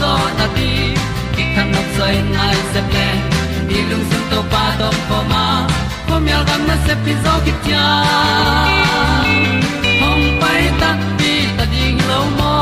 zo 0.00 0.12
na 0.38 0.46
ti 0.56 0.70
ki 1.34 1.44
kan 1.54 1.66
nok 1.74 1.88
sai 1.96 2.14
nai 2.36 2.56
se 2.72 2.80
ple 2.90 3.06
ni 3.68 3.78
lung 3.90 4.04
sun 4.10 4.22
to 4.30 4.40
pa 4.52 4.64
to 4.80 4.88
pa 5.08 5.18
ma. 5.32 5.44
Ko 6.08 6.14
myal 6.24 6.42
gam 6.48 6.62
na 6.68 6.76
se 6.86 6.94
pi 7.04 7.12
zo 7.24 7.34
ki 7.44 7.52
tia 7.64 7.86
hom 10.00 10.20
pai 10.42 10.62
ta 10.80 10.90
ti 11.20 11.32
ta 11.56 11.64
ding 11.72 11.98
lo 12.10 12.20
mo 12.38 12.54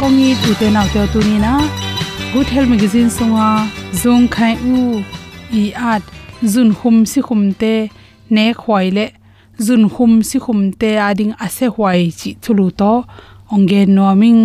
kongi 0.00 0.30
tu 0.42 0.50
te 0.60 0.68
nau 0.76 0.86
te 0.94 1.06
tu 1.12 1.20
ni 1.28 1.36
na 1.46 1.54
good 2.32 2.48
health 2.54 2.70
magazine 2.74 3.10
songa 3.16 3.48
zong 4.02 4.26
khai 4.36 4.54
u 4.74 4.84
i 5.62 5.64
at 5.94 6.02
zun 6.52 6.70
hum 6.82 6.96
si 7.12 7.20
khum 7.26 7.42
te 7.62 7.74
ne 8.36 8.46
khwai 8.60 8.86
le 8.96 9.06
zun 9.66 9.82
hum 9.94 10.12
si 10.28 10.38
khum 10.44 10.60
te 10.80 10.90
ading 11.08 11.32
ase 11.46 11.66
hwai 11.74 12.00
chi 12.18 12.30
thulu 12.42 12.66
to 12.80 12.92
onge 13.54 13.80
noming 13.96 14.42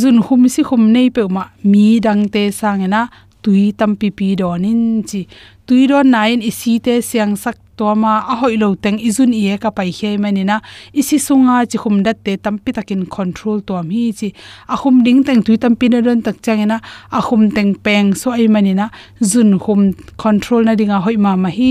zun 0.00 0.18
hum 0.26 0.48
si 0.54 0.62
khum 0.68 0.82
nei 0.94 1.08
pe 1.14 1.22
ma 1.36 1.44
mi 1.70 2.00
dang 2.04 2.22
te 2.34 2.42
sangena 2.60 3.00
tui 3.42 3.72
tam 3.78 3.92
pi 3.96 4.28
donin 4.40 5.02
chi. 5.08 5.20
Tui 5.66 5.86
do 5.86 6.02
nine 6.02 6.40
isi 6.50 6.72
te 6.86 6.94
siang 7.00 7.36
sak 7.36 7.56
to 7.76 7.94
ma 8.02 8.12
a 8.32 8.34
hoi 8.40 8.56
lo 8.62 8.68
teng 8.74 8.98
izun 9.08 9.32
ie 9.32 9.54
ka 9.62 9.70
pai 9.76 9.90
he 9.98 10.10
manina 10.22 10.56
isi 11.00 11.16
sunga 11.26 11.56
chi 11.70 11.76
khum 11.82 11.96
dat 12.06 12.16
te 12.24 12.32
tampi 12.44 12.70
takin 12.76 13.02
control 13.16 13.58
to 13.68 13.74
mi 13.88 14.12
chi. 14.18 14.28
A 14.72 14.76
khum 14.80 15.04
ding 15.04 15.20
teng 15.26 15.40
tui 15.46 15.56
tampi 15.62 15.86
na 15.92 15.98
don 16.06 16.20
tak 16.26 16.36
changena 16.44 16.78
a 17.18 17.20
khum 17.26 17.42
teng 17.56 17.72
peng 17.84 18.08
so 18.20 18.28
ai 18.38 18.46
manina 18.54 18.86
zun 19.30 19.50
khum 19.64 19.80
control 20.22 20.62
na 20.64 20.72
dinga 20.78 20.98
hoi 21.04 21.16
ma 21.24 21.32
ma 21.36 21.50
hi. 21.58 21.70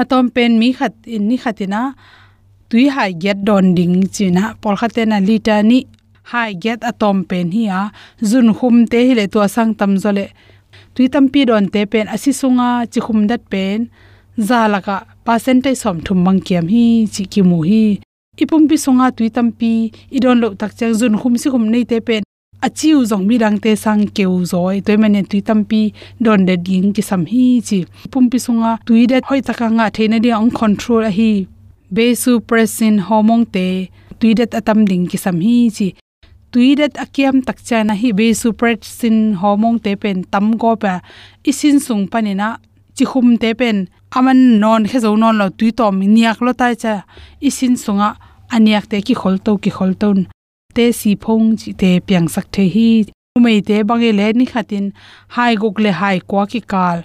Atom 0.00 0.30
pen 0.34 0.58
mi 0.60 0.68
khat 0.78 0.94
in 1.14 1.28
ni 1.28 1.36
khatina 1.42 1.80
tui 2.70 2.84
hai 2.94 3.10
get 3.22 3.38
don 3.46 3.74
ding 3.76 3.96
china 4.14 4.42
pol 4.62 4.76
khatena 4.80 5.16
lita 5.28 5.62
ni 5.62 5.78
hai 6.30 6.50
get 6.62 6.80
atom 6.90 7.24
pen 7.24 7.50
hi 7.56 7.64
a. 7.80 7.82
Zun 8.30 8.48
khum 8.58 8.86
te 8.86 8.98
hi 9.08 9.12
le 9.18 9.24
to 9.32 9.38
sang 9.54 9.74
tam 9.74 9.92
zole 10.02 10.26
tui 10.94 11.06
tampi 11.14 11.40
don 11.48 11.66
te 11.72 11.80
pen 11.92 12.06
asi 12.14 12.32
sunga 12.40 12.68
chi 12.92 13.00
khum 13.06 13.26
dat 13.30 13.42
pen. 13.52 13.78
Za 14.48 14.60
laka 14.72 14.96
percentage 15.26 15.78
som 15.82 16.00
thum 16.00 16.18
mang 16.24 16.40
kiam 16.46 16.66
hi, 16.74 17.06
chi 17.14 17.24
ki 17.32 17.42
mu 17.42 17.58
hi. 17.68 17.84
Ipum 18.42 18.62
pi 18.68 18.76
sunga 18.84 19.06
tui 19.16 19.28
tampi 19.36 19.72
idon 20.16 20.38
lo 20.42 20.48
tak 20.60 20.72
chang 20.78 20.94
zun 21.00 21.14
khum 21.20 21.34
si 21.42 21.48
khum 21.52 21.64
nei 21.72 21.84
te 21.90 21.98
pen. 22.08 22.22
Achiu 22.66 23.04
zong 23.10 23.24
mi 23.28 23.36
dang 23.42 23.58
te 23.64 23.70
sang 23.84 24.02
keu 24.16 24.34
zoi 24.52 24.76
e. 24.78 24.80
toy 24.86 24.96
mane 25.02 25.20
tui 25.30 25.40
tampi 25.48 25.80
don 26.24 26.46
de 26.48 26.54
ding 26.66 26.88
ki 26.96 27.02
sam 27.02 27.22
hi 27.32 27.44
chi. 27.68 27.78
Pum 28.10 28.24
pi 28.30 28.38
sunga 28.46 28.72
tui 28.86 29.06
de 29.10 29.16
hoi 29.28 29.40
taka 29.48 29.66
nga 29.76 29.86
theina 29.96 30.18
dia 30.24 30.38
ong 30.42 30.52
control 30.60 31.04
a 31.10 31.10
hi. 31.18 31.32
Vasopressin 31.94 32.96
hormone 33.06 33.46
te 33.54 33.66
tuidat 34.18 34.54
atam 34.58 34.80
ding 34.90 35.04
ki 35.10 35.18
sam 35.24 35.36
hi 35.44 35.56
chi 35.76 35.88
tuidat 36.52 36.94
akiam 37.04 37.36
tak 37.46 37.58
chana 37.68 37.94
hi 38.00 38.10
sin 38.98 39.16
homong 39.40 39.78
te 39.84 39.92
pen 40.02 40.18
tam 40.32 40.46
go 40.62 40.72
pa 40.82 40.94
isin 41.50 41.76
sung 41.86 42.04
panina 42.12 42.48
chi 42.96 43.04
khum 43.10 43.28
te 43.42 43.50
pen 43.60 43.78
aman 44.16 44.40
non 44.62 44.82
khe 44.90 44.98
zo 45.04 45.10
non 45.22 45.36
lo 45.40 45.46
tui 45.58 45.70
tom 45.78 45.96
niak 46.14 46.38
lo 46.44 46.52
tai 46.60 46.74
cha 46.82 46.94
isin 47.48 47.74
sunga 47.84 48.08
aniak 48.54 48.84
te 48.90 48.96
ki 49.06 49.14
khol 49.20 49.36
to 49.44 49.52
ki 49.62 49.70
khol 49.76 49.92
ton 50.02 50.18
te 50.76 50.84
si 50.98 51.10
phong 51.22 51.46
chi 51.60 51.70
te 51.80 51.90
piang 52.06 52.28
sak 52.34 52.46
the 52.54 52.64
hi 52.74 52.88
mei 53.40 53.60
te 53.68 53.76
bange 53.88 54.10
le 54.18 54.26
ni 54.38 54.44
khatin 54.52 54.86
hai 55.34 55.52
gok 55.62 55.76
le 55.84 55.90
hai 56.00 56.18
kwa 56.30 56.42
ki 56.52 56.60
kal. 56.72 56.98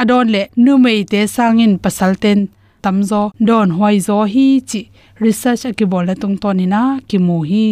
Adon 0.00 0.26
le 0.34 0.42
nu 0.64 0.72
mei 0.84 1.00
te 1.12 1.20
sangin 1.34 1.74
pasalten 1.82 2.40
tamzo, 2.82 3.22
don 3.48 3.70
hoi 3.78 3.96
zo 4.08 4.18
hi 4.34 4.46
chi 4.68 4.80
research 5.24 5.64
ki 5.78 5.84
bol 5.92 6.06
tung 6.20 6.36
tonina 6.42 6.70
na 6.70 7.00
ki 7.08 7.18
mu 7.26 7.36
hi 7.50 7.64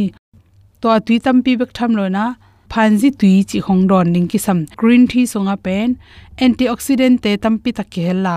to 0.87 0.93
atui 0.99 1.17
tam 1.27 1.37
pi 1.45 1.53
bek 1.61 1.71
tham 1.77 1.93
loina 1.99 2.25
phanji 2.73 3.09
tui 3.21 3.35
chi 3.51 3.59
khong 3.67 3.83
don 3.91 4.07
ning 4.15 4.29
ki 4.31 4.39
sam. 4.47 4.59
Green 4.81 5.05
tea 5.11 5.27
songa 5.33 5.57
pen, 5.65 5.89
antioxidant 6.45 7.17
te 7.25 7.31
tam 7.43 7.55
pi 7.63 7.71
tak 7.79 7.89
ke 7.95 8.05
la. 8.25 8.37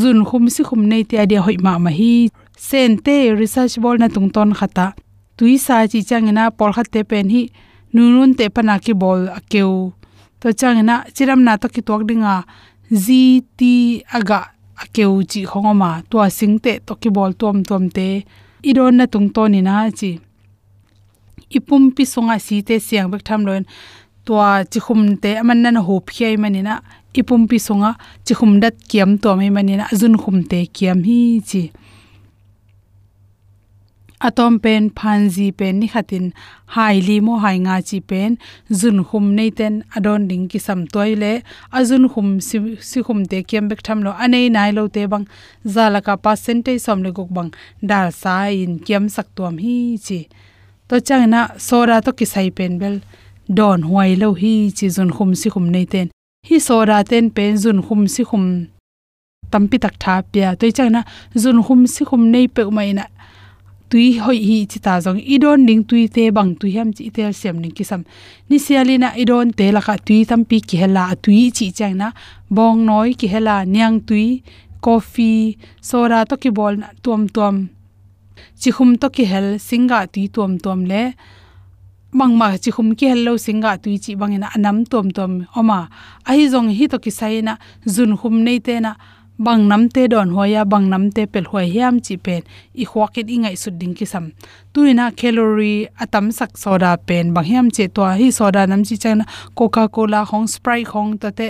Zun 0.00 0.18
khum 0.28 0.44
si 0.54 0.62
khum 0.68 0.82
nei 0.90 1.02
te 1.10 1.16
adia 1.24 1.40
hoi 1.46 1.56
ma 1.64 1.72
ma 1.84 1.90
hi. 1.98 2.12
Sen 2.68 2.90
te 3.06 3.16
research 3.40 3.76
bol 3.84 3.96
na 4.00 4.08
tung 4.14 4.30
ton 4.34 4.50
khata 4.58 4.86
tui 5.36 5.54
sa 5.64 5.76
chi 5.90 6.00
changena 6.08 6.44
por 6.58 6.70
khat 6.76 6.88
te 6.94 7.00
pen 7.10 7.26
hi, 7.34 7.42
nunun 7.94 8.30
te 8.38 8.44
pana 8.54 8.74
ki 8.84 8.94
bol 9.02 9.20
akeu 9.38 9.72
to 10.40 10.48
changena 10.60 10.96
chiram 11.14 11.40
na 11.46 11.52
to 11.62 11.66
ki 11.74 11.82
tok 11.88 12.02
dinga 12.08 12.34
gt 13.04 13.60
aga 14.16 14.40
akeu 14.82 15.12
chi 15.30 15.40
khongoma 15.50 15.90
to 16.10 16.16
singte 16.38 16.72
to 16.86 16.92
ki 17.02 17.10
bol 17.16 17.30
tom 17.40 17.56
tom 17.68 17.84
te. 17.96 18.08
Idon 18.68 18.94
na 18.98 19.04
tung 19.12 19.28
ton 19.34 19.48
ni 19.54 19.60
na 19.68 19.76
chi 20.00 20.12
ipum 21.56 21.90
pi 21.96 22.04
songa 22.04 22.36
si 22.46 22.62
te 22.62 22.78
siang 22.78 23.10
bek 23.12 23.22
tham 23.28 23.44
loin 23.46 23.64
to 24.26 24.34
chi 24.72 24.80
khum 24.86 25.16
te 25.22 25.30
aman 25.42 25.62
nan 25.62 25.76
ho 25.76 25.94
phiai 26.06 26.36
manina. 26.36 26.74
Ipum 27.14 27.48
pi 27.50 27.58
songa 27.58 27.90
chi 28.26 28.34
khum 28.38 28.60
dat 28.62 28.74
kiam 28.90 29.10
to 29.22 29.34
mai 29.36 29.50
manina. 29.56 29.84
Azun 29.92 30.14
khum 30.22 30.36
te 30.50 30.58
kiam 30.76 30.98
hi 31.08 31.40
chi. 31.50 31.62
Atom 34.20 34.58
pen 34.58 34.90
phanji 34.98 35.46
pen 35.58 35.78
ni 35.80 35.88
khatin. 35.88 36.26
Haili 36.74 37.16
mo 37.26 37.38
hai 37.44 37.56
nga 37.64 37.76
chi 37.88 37.98
pen. 38.10 38.36
Zun 38.80 38.98
khum 39.08 39.24
nei 39.36 39.50
ten. 39.58 39.74
Adon 39.96 40.28
ding 40.28 40.46
ki 40.50 40.58
sam 40.66 40.80
toile 40.92 41.32
azun 41.78 42.04
khum 42.12 42.28
si 42.90 43.00
khum 43.06 43.20
te 43.30 43.38
kem 43.50 43.68
bek 43.70 43.80
tham 43.86 44.02
lo 44.06 44.10
anei 44.24 44.46
nai 44.56 44.70
lo 44.78 44.88
te 44.94 45.06
bang. 45.12 45.26
Zala 45.74 46.00
ka 46.06 46.14
percentage 46.16 46.82
som 46.86 47.02
le 47.04 47.10
gok 47.16 47.30
bang. 47.36 47.50
Dal 47.90 48.08
sa 48.12 48.34
in 48.62 48.78
kem 48.86 49.08
sak 49.08 49.28
tuam 49.36 49.56
hi 49.64 49.76
chi 50.06 50.20
to 50.88 51.00
chang 51.00 51.30
na 51.30 51.40
sora 51.58 52.00
to 52.04 52.12
ki 52.18 52.24
sai 52.32 52.48
pen 52.50 52.78
bel. 52.80 52.96
Don 53.58 53.80
huai 53.88 54.10
lo 54.22 54.28
hi 54.40 54.52
chi 54.76 54.86
zun 54.96 55.10
khum 55.16 55.30
si 55.40 55.48
khum 55.50 55.66
nei 55.74 55.86
ten. 55.92 56.06
Hi 56.48 56.56
sora 56.68 56.98
ten 57.10 57.30
pen 57.36 57.52
zun 57.62 57.78
khum 57.86 58.00
si 58.14 58.22
khum 58.28 58.44
tampi 59.50 59.76
tak 59.84 59.94
tha 60.02 60.14
pya. 60.32 60.48
To 60.58 60.64
chang 60.76 60.92
na 60.96 61.02
zun 61.42 61.58
khum 61.66 61.80
si 61.94 62.02
khum 62.08 62.22
nei 62.32 62.46
pe 62.54 62.62
mai 62.76 62.92
na. 62.98 63.04
Tui 63.90 64.06
hoi 64.24 64.38
hi 64.48 64.58
chi 64.70 64.78
ta 64.86 64.94
jong 65.04 65.20
idon 65.34 65.64
ning 65.68 65.82
tui 65.88 66.02
te 66.14 66.24
bang 66.36 66.50
tui 66.60 66.72
ham 66.76 66.88
chi 66.96 67.10
tel 67.16 67.32
sem 67.40 67.56
ning 67.62 67.74
ki 67.76 67.84
sam. 67.90 68.02
Ni 68.48 68.56
sialina 68.64 69.08
idon 69.22 69.48
te 69.58 69.66
la 69.76 69.80
ka 69.86 69.94
tui 70.06 70.18
tam 70.28 70.40
pi 70.48 70.58
ki 70.68 70.76
hela 70.82 71.04
tui 71.24 71.42
chi 71.56 71.66
chang 71.78 71.96
na. 72.00 72.08
Bong 72.56 72.78
noi 72.88 73.10
ki 73.20 73.26
hela 73.34 73.56
nyang 73.74 73.96
tui, 74.08 74.26
coffee 74.84 75.56
soda 75.88 76.18
to 76.28 76.34
ki 76.42 76.50
bol 76.58 76.74
na 76.82 76.88
tuam 77.02 77.22
tuam 77.34 77.56
chi 78.60 78.70
khum 78.76 78.90
to 79.00 79.08
ki 79.16 79.24
hel 79.32 79.48
singa 79.68 80.06
tui 80.12 80.28
tuam 80.34 80.52
tuam 80.64 80.80
le 80.90 81.02
mang 82.18 82.34
ma 82.40 82.56
chi 82.62 82.70
khum 82.76 82.88
ki 82.98 83.06
hello 83.12 83.32
singa 83.46 83.76
tui 83.82 83.98
chi 84.04 84.12
bangena 84.20 84.48
anam 84.56 84.84
tom 84.90 85.06
tom 85.16 85.32
oma 85.60 85.78
ahi 86.28 86.44
jong 86.52 86.70
hi 86.78 86.84
to 86.92 86.98
ki 87.04 87.10
saina 87.20 87.54
zun 87.94 88.12
khum 88.20 88.34
nei 88.46 88.58
te 88.66 88.74
na 88.84 88.92
bang 89.38 89.68
nam 89.70 89.88
te 89.94 90.08
don 90.10 90.30
hoya 90.34 90.64
bang 90.64 90.86
nam 90.90 91.04
te 91.14 91.22
pel 91.32 91.46
hoi 91.50 91.66
hiam 91.74 92.00
chi 92.06 92.16
pen 92.16 92.42
i 92.82 92.84
khwakit 92.90 93.28
ingai 93.34 93.54
su 93.62 93.70
ding 93.80 93.94
ki 93.98 94.06
sam 94.12 94.24
tuina 94.74 95.04
calorie 95.18 95.86
atam 96.02 96.32
sak 96.38 96.58
soda 96.62 96.96
pen 97.08 97.30
bang 97.34 97.46
hiam 97.50 97.66
che 97.76 97.86
to 97.86 98.02
hi 98.20 98.30
soda 98.38 98.66
nam 98.66 98.82
chi 98.88 98.96
chang 99.04 99.22
coca 99.54 99.84
cola 99.94 100.24
hong 100.30 100.48
sprite 100.54 100.90
hong 100.94 101.12
ta 101.22 101.30
te 101.30 101.48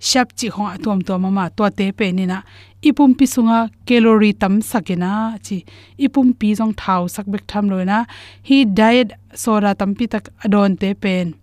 shap 0.00 0.28
chi 0.38 0.48
hong 0.48 0.70
atom 0.74 1.02
to 1.02 1.18
mama 1.18 1.50
to 1.56 1.70
te 1.70 1.92
pe 1.92 2.12
ni 2.12 2.26
na. 2.26 2.42
Ipum 2.82 3.10
pi 3.18 3.24
sunga 3.26 3.58
calorie 3.86 4.32
tam 4.32 4.60
sakena 4.60 5.12
chi. 5.46 5.64
Ipum 5.98 6.38
pi 6.38 6.54
jong 6.58 6.74
thau 6.80 7.02
sak 7.14 7.26
bek 7.32 7.44
tham 7.50 7.64
loina 7.70 8.06
hi 8.48 8.64
diet 8.64 9.12
soda 9.34 9.74
tam 9.74 9.94
pi 9.98 10.06
tak 10.06 10.24
adon 10.44 10.76
te 10.76 10.94
pen 10.94 11.34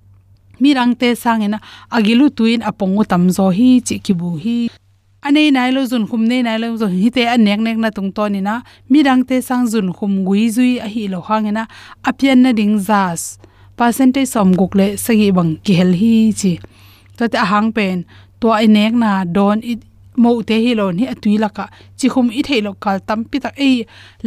mirang 0.60 0.96
te 0.96 1.16
sangena 1.16 1.60
agilu 1.92 2.30
tuin 2.30 2.62
apongu 2.62 3.04
tam 3.06 3.30
zo 3.30 3.50
hi, 3.50 3.82
chi 3.82 4.00
kibu 4.00 4.38
hi. 4.44 4.70
Ane 5.26 5.52
nai 5.52 5.72
lo 5.72 5.82
zun 5.86 6.06
khum, 6.10 6.24
nei 6.30 6.42
nai 6.46 6.58
lo 6.62 6.76
zo 6.78 6.88
hi 6.88 7.10
te 7.10 7.26
an 7.26 7.44
nek 7.44 7.78
na 7.78 7.90
tung 7.90 8.12
to 8.16 8.30
ni 8.30 8.42
na. 8.42 8.62
Mi 8.90 9.04
rang 9.04 9.24
te 9.26 9.42
sang 9.42 9.66
zun 9.72 9.90
khum 9.98 10.24
gui 10.28 10.50
zui 10.56 10.78
a 10.86 10.88
hi 10.88 11.08
lo 11.08 11.20
hang 11.28 11.50
na 11.54 11.66
apian 12.10 12.42
na 12.44 12.52
ding 12.54 12.78
zas. 12.78 13.38
Percentage 13.78 14.30
som 14.34 14.54
guk 14.60 14.76
le 14.80 14.88
sagi 14.98 15.32
bang 15.38 15.58
ki 15.64 15.74
hel 15.80 15.94
hi, 16.02 16.32
chi. 16.40 16.54
To 17.18 17.28
te 17.28 17.38
ahang 17.38 17.74
pen 17.76 18.06
tua 18.46 18.56
ai 18.62 18.68
nek 18.78 18.94
na 19.04 19.12
don 19.36 19.60
it 19.72 19.82
mo 20.24 20.30
te 20.48 20.56
hi 20.64 20.72
lon 20.80 21.00
hi 21.02 21.06
atui 21.14 21.38
laka. 21.44 21.66
Chi 22.00 22.08
khum 22.14 22.28
i 22.40 22.42
thei 22.48 22.62
lo 22.66 22.72
kal 22.84 22.98
tam 23.08 23.20
pi 23.30 23.38
tak 23.44 23.56
ei 23.68 23.76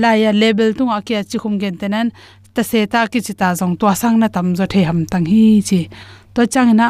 la 0.02 0.10
ya 0.22 0.30
label 0.42 0.70
tu 0.78 0.82
nga 0.88 0.98
kya 1.08 1.20
chi 1.30 1.38
khum 1.42 1.54
gen 1.62 1.74
tenan 1.80 2.08
ta 2.54 2.62
se 2.70 2.78
ta 2.92 3.00
ki 3.12 3.18
chi 3.26 3.32
ta 3.40 3.48
jong 3.58 3.74
tua 3.80 3.92
sang 4.00 4.16
na 4.22 4.28
tam 4.36 4.46
zo 4.58 4.64
the 4.72 4.80
ham 4.88 5.00
tang 5.12 5.26
hi 5.32 5.44
chi. 5.68 5.80
To 6.34 6.40
chang 6.54 6.72
na 6.80 6.86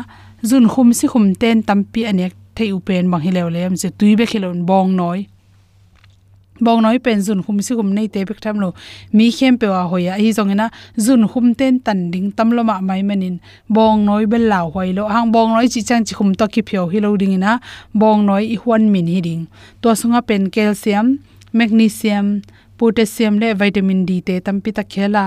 zun 0.49 0.67
khum 0.73 0.89
si 0.99 1.07
khum 1.13 1.27
ten 1.41 1.57
tam 1.69 1.81
pi 1.93 2.01
anek 2.11 2.33
thei 2.57 2.69
upen 2.77 3.05
bang 3.11 3.23
hi 3.27 3.31
lew 3.37 3.49
lem 3.57 3.73
che 3.81 3.89
tui 3.99 4.13
be 4.19 4.25
khilon 4.31 4.59
bong 4.69 4.91
noi 5.01 5.21
bong 6.65 6.81
noi 6.83 6.99
pen 7.05 7.19
zun 7.27 7.41
khum 7.45 7.59
si 7.67 7.73
gum 7.79 7.91
nei 7.97 8.09
te 8.15 8.21
bek 8.29 8.41
tham 8.45 8.57
lo 8.63 8.69
mi 9.17 9.27
khem 9.37 9.55
pe 9.61 9.67
wa 9.75 9.83
hoya 9.91 10.13
hi 10.23 10.31
zong 10.39 10.53
na 10.61 10.67
zun 11.05 11.23
khum 11.31 11.47
ten 11.59 11.79
tan 11.87 12.11
ding 12.13 12.29
tam 12.37 12.49
lo 12.57 12.63
ma 12.71 12.77
mai 12.89 13.03
manin 13.09 13.37
bong 13.75 13.99
noi 14.09 14.25
bel 14.33 14.45
law 14.53 14.67
hoi 14.75 14.93
lo 14.99 15.09
hang 15.15 15.33
bong 15.35 15.51
noi 15.55 15.67
chi 15.73 15.81
chang 15.89 16.05
chi 16.07 16.15
khum 16.19 16.31
to 16.39 16.47
ki 16.53 16.63
phyo 16.69 16.83
hi 16.93 16.99
lo 17.05 17.17
ding 17.23 17.37
na 17.45 17.59
bong 18.01 18.21
noi 18.29 18.45
i 18.55 18.57
hwan 18.63 18.83
min 18.93 19.07
hi 19.13 19.21
ding 19.27 19.43
to 19.83 19.89
sunga 20.01 20.21
pen 20.29 20.43
calcium 20.55 21.07
magnesium 21.59 22.27
potassium 22.79 23.35
le 23.43 23.49
vitamin 23.61 24.01
d 24.09 24.11
te 24.27 24.35
tampi 24.47 24.71
ta 24.77 24.83
khela 24.93 25.25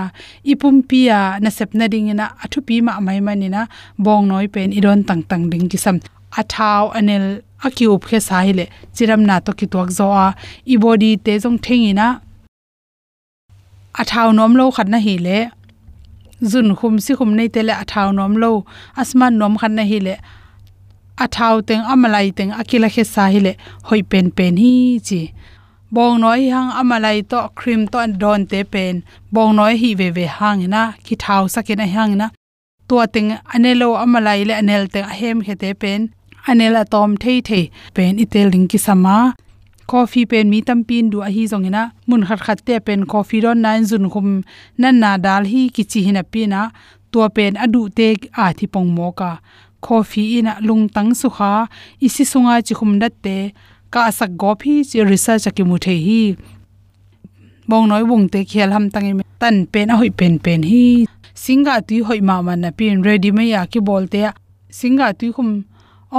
ipum 0.52 0.76
pia 0.88 1.18
na 1.42 1.50
sep 1.56 1.70
na 1.78 1.86
ding 1.92 2.08
na 2.20 2.26
athu 2.44 2.58
pi 2.66 2.74
ma 2.86 2.92
mai 3.06 3.20
manina 3.26 3.62
bong 4.04 4.24
noi 4.30 4.46
pen 4.54 4.68
iron 4.78 5.00
tang 5.08 5.22
tang 5.30 5.44
ding 5.52 5.66
ki 5.70 5.78
sam 5.84 5.96
athau 6.40 6.84
anel 6.98 7.26
akiup 7.66 8.02
khe 8.08 8.18
sahile 8.28 8.64
chiram 8.94 9.22
na 9.28 9.34
to 9.46 9.52
ki 9.58 9.66
tuak 9.72 9.88
zo 9.98 10.06
a. 10.24 10.26
I 10.72 10.76
body 10.82 11.10
te 11.24 11.32
jong 11.42 11.58
thengi 11.64 11.92
na 12.00 12.06
athau 14.00 14.28
nom 14.38 14.52
lo 14.58 14.64
khat 14.76 14.88
na 14.92 14.98
hi 15.06 15.14
le. 15.26 15.38
Zun 16.50 16.68
khum 16.78 16.94
si 17.04 17.12
khum 17.18 17.30
nei 17.38 17.48
tele 17.54 17.66
le 17.68 17.74
athau 17.82 18.08
nom 18.18 18.32
lo. 18.42 18.52
Asman 19.00 19.32
nom 19.40 19.54
khat 19.60 19.72
na 19.78 19.84
hi 19.90 19.98
le. 20.06 20.14
Athau 21.24 21.54
teng 21.68 21.84
amalai 21.92 22.28
teng 22.38 22.52
akila 22.60 22.88
khe 22.94 23.04
sahile 23.14 23.52
hoi 23.88 24.02
pen 24.10 24.26
pen 24.36 24.54
hi 24.62 24.74
chi. 25.08 25.22
Bong 25.94 26.20
noi 26.22 26.42
hang 26.54 26.70
amalai 26.80 27.18
to 27.30 27.38
cream 27.58 27.82
to 27.92 27.98
don 28.22 28.46
te 28.50 28.60
pen. 28.72 28.94
Bong 29.34 29.52
noi 29.58 29.74
hi 29.82 29.90
ve 30.00 30.08
ve 30.16 30.26
hang 30.38 30.60
na 30.74 30.82
ki 31.04 31.14
thau 31.24 31.42
sakena 31.54 31.86
hang 31.96 32.12
na 32.20 32.26
to 32.88 32.96
teng 33.14 33.30
anelo 33.54 33.88
amalai 34.04 34.40
le 34.48 34.54
anel 34.60 34.84
te 34.92 35.00
hem 35.18 35.38
khete 35.46 35.70
pen. 35.82 36.00
Anela 36.50 36.82
tom 36.92 37.10
thei 37.22 37.38
thei 37.48 37.64
pen 37.94 38.12
itel 38.24 38.48
ling 38.54 38.68
ki 38.70 38.78
sama 38.86 39.16
coffee 39.90 40.26
pen 40.30 40.46
mi 40.52 40.58
tam 40.68 40.80
pin 40.88 41.04
du 41.12 41.18
a 41.26 41.28
hi 41.34 41.42
zong 41.52 41.66
ina 41.70 41.82
mun 42.08 42.22
khat 42.28 42.40
khat 42.46 42.58
te 42.66 42.74
pen 42.86 43.00
coffee 43.12 43.42
ron 43.44 43.58
nine 43.64 43.84
zun 43.90 44.04
khum 44.12 44.28
nan 44.80 44.94
na 45.02 45.10
dal 45.24 45.42
hi 45.52 45.62
ki 45.74 45.82
chi 45.90 46.00
hina 46.06 46.22
pina 46.32 46.60
to 47.12 47.18
pen 47.36 47.52
adu 47.64 47.80
te 47.96 48.06
a 48.44 48.46
thi 48.58 48.66
pong 48.74 48.90
mo 48.96 49.08
ka 49.20 49.30
coffee 49.86 50.28
ina 50.38 50.52
lung 50.66 50.84
tang 50.94 51.10
su 51.20 51.28
kha 51.36 51.52
isi 52.06 52.24
sunga 52.32 52.54
chi 52.66 52.74
khum 52.78 52.92
dat 53.02 53.14
te 53.24 53.36
ka 53.94 54.02
sak 54.18 54.30
go 54.40 54.50
phi 54.60 54.74
chi 54.90 54.98
research 55.12 55.46
ki 55.56 55.62
mu 55.68 55.76
the 55.84 55.94
hi 56.06 56.22
bong 57.68 57.86
noi 57.90 58.04
bung 58.10 58.26
te 58.32 58.40
khel 58.50 58.70
ham 58.74 58.86
tang 58.94 59.06
tan 59.40 59.56
pen 59.72 59.92
a 59.92 59.94
hoi 60.00 60.10
pen 60.18 60.34
pen 60.44 60.60
hi 60.70 60.84
singa 61.42 61.74
tu 61.88 61.96
hoi 62.08 62.20
ma 62.28 62.36
man 62.46 62.58
na 62.64 62.70
pin 62.78 62.94
ready 63.06 63.30
me 63.36 63.44
ya 63.54 63.60
ki 63.72 63.80
bolte 63.88 64.20
singa 64.78 65.08
tu 65.18 65.26
khum 65.36 65.50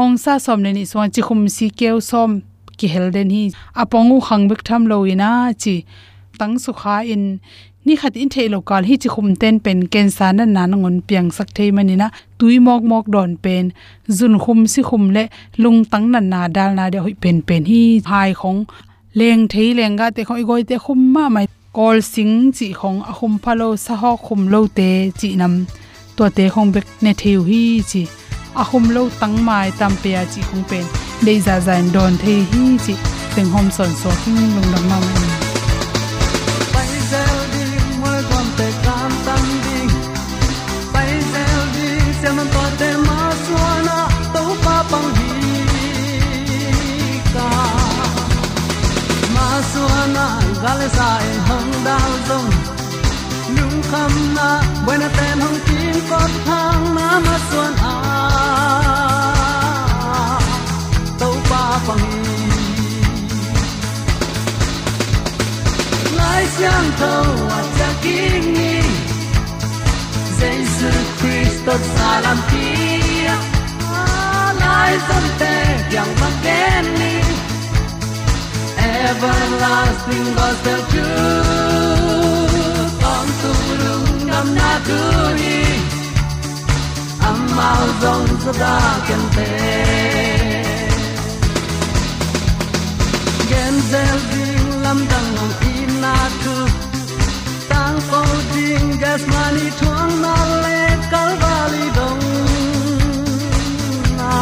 ong 0.02 0.18
sa 0.24 0.34
som 0.46 0.60
ne 0.66 0.72
ni 0.74 0.84
swan 0.92 1.10
chi 1.14 1.22
khum 1.28 1.42
si 1.56 1.66
keu 1.80 1.98
som 2.10 2.32
ki 2.78 2.88
helden 2.94 3.30
hi 3.36 3.44
apongu 3.82 4.18
khangbek 4.28 4.62
tham 4.68 4.82
lo 4.92 4.98
ina 5.14 5.30
chi 5.62 5.76
tang 6.40 6.56
su 6.64 6.72
kha 6.80 6.96
in 7.14 7.24
ni 7.86 7.94
khat 8.02 8.14
in 8.22 8.30
thei 8.34 8.48
lokal 8.54 8.84
hi 8.90 8.96
chi 9.02 9.10
khum 9.14 9.28
ten 9.42 9.56
pen 9.66 9.80
ken 9.94 10.08
sa 10.18 10.28
na 10.38 10.46
na 10.56 10.64
ngon 10.82 10.98
piang 11.08 11.30
sak 11.38 11.50
thei 11.58 11.70
manina 11.76 12.08
tui 12.40 12.56
mok 12.68 12.82
mok 12.92 13.06
don 13.14 13.32
pen 13.44 13.66
zun 14.18 14.36
khum 14.44 14.60
si 14.74 14.82
khum 14.90 15.04
le 15.16 15.24
lung 15.64 15.80
tang 15.92 16.08
na 16.14 16.20
na 16.32 16.42
dal 16.56 16.72
na 16.78 16.86
de 16.94 17.00
hoi 17.06 17.16
pen 17.24 17.38
pen 17.48 17.62
hi 17.72 17.84
hai 18.12 18.32
khong 18.42 18.62
leng 19.20 19.44
thei 19.52 19.70
lenga 19.78 20.08
te 20.16 20.22
khoi 20.28 20.44
goi 20.50 20.64
te 20.70 20.76
khum 20.84 21.00
ma 21.14 21.26
mai 21.36 21.48
kol 21.78 21.98
sing 22.14 22.36
chi 22.58 22.68
khong 22.80 23.00
a 23.12 23.14
khum 23.18 23.34
phalo 23.44 23.70
sa 23.86 23.94
ho 24.02 24.12
khum 24.26 24.42
lo 24.54 24.60
te 24.78 24.90
chi 25.20 25.30
nam 25.42 25.54
to 26.16 26.24
te 26.38 26.46
khong 26.54 26.70
bek 26.74 26.86
ne 27.04 27.12
theu 27.22 27.40
hi 27.50 27.64
chi 27.92 28.04
ahum 28.62 28.90
lo 28.96 29.04
tang 29.20 29.46
mai 29.46 29.72
tam 29.80 29.94
pe 30.04 30.12
chi 30.34 30.42
khung 30.50 30.64
pen 30.70 30.86
dei 31.26 31.40
za 31.46 31.56
zain 31.60 31.86
don 31.94 32.18
the 32.24 32.36
hi 32.52 32.64
chi 32.86 32.94
teng 33.36 33.50
hom 33.54 33.72
son 33.78 33.92
so 34.02 34.10
king 34.26 34.42
lung 34.56 34.70
lam 34.74 34.84
ma 34.90 35.33
gen 93.50 93.76
zel 93.92 94.20
ding 94.32 94.70
lam 94.84 95.00
dang 95.12 95.30
ngom 95.36 95.52
in 95.74 95.92
na 96.04 96.16
tu 96.44 96.56
tang 97.72 97.98
po 98.10 98.22
ding 98.54 98.90
gas 99.02 99.22
money 99.34 99.70
thong 99.80 100.14
na 100.24 100.36
le 100.64 100.80
kal 101.12 101.32
valley 101.44 101.88
dong 101.98 102.24
na. 104.20 104.34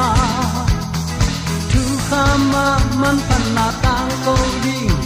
Tu 1.71 1.83
khama 2.07 2.67
man 3.01 3.17
pan 3.27 3.45
na 3.57 3.67
tang 3.83 4.11
po 4.25 4.35
ding. 4.63 4.97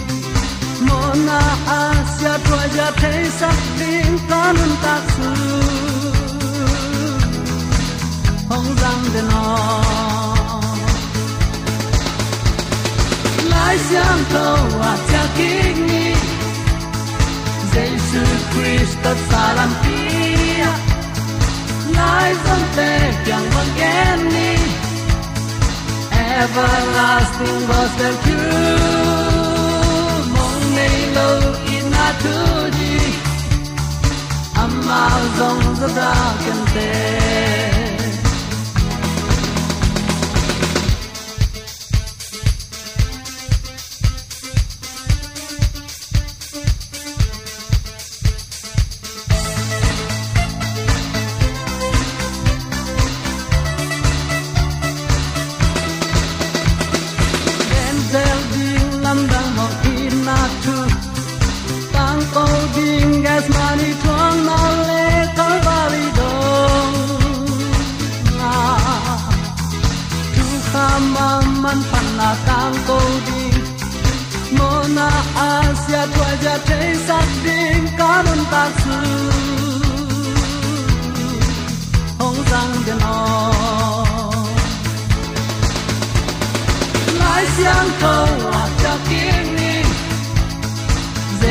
Mo 0.87 1.01
na 1.27 1.39
asia 1.79 2.33
twa 2.45 2.63
ja 2.75 2.87
thei 3.01 3.23
sa 3.39 3.51
ding 3.79 4.15
kanun 4.29 4.73
ta 4.83 4.95
su 5.13 5.31
hong 8.49 8.69
zang 8.81 9.03
de 9.13 9.21
no 9.31 9.43
lai 13.65 13.77
xiang 13.89 14.23
tàu 14.33 14.57
à 14.91 14.93
cha 15.11 15.23
kinh 15.37 15.87
ni 15.87 16.05
Jesus 17.73 18.41
Christ 18.53 19.05
sa 19.29 19.43
lam 19.57 19.71
lai 21.97 22.33
te 22.75 22.91
chẳng 23.25 23.47
bằng 23.55 23.71
gen 23.79 24.19
ni 24.33 24.51
everlasting 26.41 27.61
gospel 27.69 28.13
truth 28.25 30.27
mong 30.35 30.63
nei 30.75 30.97
lo 31.15 31.29
in 31.75 31.93
a 32.05 32.07
tu 32.23 32.37
di. 32.77 32.95
Amma 34.63 35.05
zong 35.37 35.63
za 35.79 35.87
da 35.97 36.13
kan 36.43 36.61
te 36.73 36.94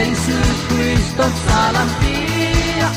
Giêsu 0.04 0.36
Christo 0.68 1.24
salam 1.48 1.88
pia 2.00 2.88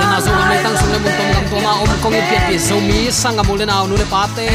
yana 0.00 0.18
zo 0.20 0.30
ngam 0.36 0.52
tang 0.64 0.76
sung 0.76 0.92
le 0.92 0.98
mun 1.04 1.12
tong 1.16 1.30
gam 1.32 1.44
to 1.50 1.56
ma 1.64 1.72
om 1.80 1.92
kong 2.02 2.16
i 2.18 2.20
piat 2.28 2.42
pi 2.48 2.56
zo 2.68 2.76
mi 2.88 2.98
sanga 3.20 3.42
mule 3.48 3.64
na 3.64 3.76
nu 3.88 3.96
le 4.00 4.06
pa 4.12 4.28
te 4.36 4.48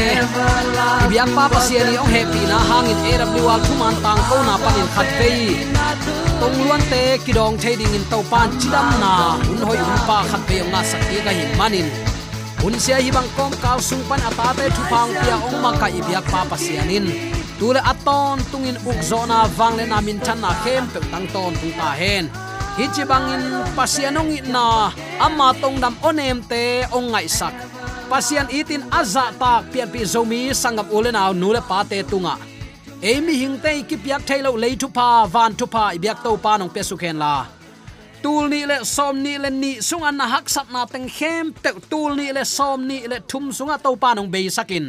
biak 1.10 1.28
pa 1.36 1.44
pa 1.52 1.58
siani 1.66 1.98
ong 2.02 2.10
happy 2.14 2.42
na 2.50 2.58
hangin 2.70 2.98
aw 3.42 3.46
al 3.54 3.60
thuman 3.66 3.94
tang 4.04 4.22
ko 4.28 4.36
na 4.48 4.54
panin 4.62 4.88
khat 4.94 5.08
pei 5.18 5.42
tong 6.40 6.54
luan 6.62 6.82
te 6.90 7.02
kidong 7.26 7.58
ding 7.58 7.94
in 7.98 8.04
to 8.12 8.18
pan 8.30 8.48
chidam 8.60 8.86
na 9.02 9.12
un 9.50 9.58
hoi 9.66 9.78
un 9.90 9.98
pa 10.08 10.18
khat 10.30 10.42
pei 10.46 10.62
ong 10.64 10.70
na 10.74 10.80
sakti 10.90 11.16
ka 11.26 11.32
hin 11.38 11.50
manin. 11.58 11.88
Un 12.66 12.74
sia 12.84 12.96
hi 13.04 13.10
bang 13.16 13.28
kom 13.36 13.52
kaw 13.62 13.78
sung 13.88 14.04
pan 14.08 14.20
ata 14.28 14.48
te 14.58 14.64
thu 14.76 14.82
pang 14.92 15.10
pia, 15.18 15.36
ong 15.46 15.58
ma 15.64 15.70
ka 15.80 15.86
i 15.98 16.00
biak 16.06 16.24
pa 16.32 16.40
pa 16.50 16.56
sianin 16.64 17.06
tule 17.58 17.80
aton 17.92 18.38
tungin 18.50 18.76
ukzona 18.90 19.38
wangle 19.58 19.84
na 19.92 19.98
min 20.06 20.18
chan 20.26 20.38
na 20.44 20.50
khem 20.62 20.84
pe 20.92 20.98
tang 21.10 21.26
ton 21.34 21.52
tung 21.60 21.76
à. 21.76 21.78
ta 21.80 21.88
hen 22.00 22.24
hi 22.76 22.84
chi 22.94 23.02
bangin 23.10 23.44
pasianong 23.76 24.32
na 24.54 24.64
ama 25.26 25.48
tong 25.62 25.76
dam 25.82 25.94
onem 26.08 26.38
te 26.50 26.62
ong 26.96 27.08
ngai 27.12 27.28
sak 27.38 27.54
pasian 28.10 28.46
itin 28.58 28.82
aza 28.98 29.24
ta 29.40 29.52
pian 29.72 29.88
pi 29.92 30.00
zomi 30.12 30.40
sangap 30.62 30.86
ulen 30.96 31.16
aw 31.22 31.32
nule 31.40 31.60
pa 31.70 31.78
te 31.90 31.98
tunga 32.10 32.34
emi 33.12 33.34
hing 33.42 33.56
te 33.64 33.70
ki 33.88 33.96
piak 34.04 34.22
thailo 34.28 34.50
le 34.62 34.68
tu 34.82 34.88
pa, 34.88 35.08
van 35.32 35.52
tu 35.58 35.66
pa 35.74 35.84
ibyak 35.96 36.18
to 36.24 36.30
pa 36.44 36.52
nong 36.56 36.72
pe 36.74 36.80
su 36.88 36.96
khen 36.96 37.18
la. 37.24 37.34
Tul 38.22 38.48
ni 38.52 38.60
le 38.70 38.76
som 38.84 39.14
ni 39.24 39.38
le 39.38 39.50
ni 39.62 39.72
sunga 39.88 40.10
na 40.10 40.26
hak 40.32 40.46
sat 40.54 40.66
na 40.74 40.80
teng 40.92 41.08
khem 41.16 41.52
pe 41.62 41.70
tul 41.90 42.10
ni 42.18 42.26
le 42.36 42.42
som 42.56 42.78
ni 42.88 42.98
le 43.10 43.18
thum 43.30 43.44
sunga 43.58 43.76
to 43.84 43.90
pa 44.02 44.14
nong 44.14 44.30
be 44.32 44.40
sakin 44.48 44.86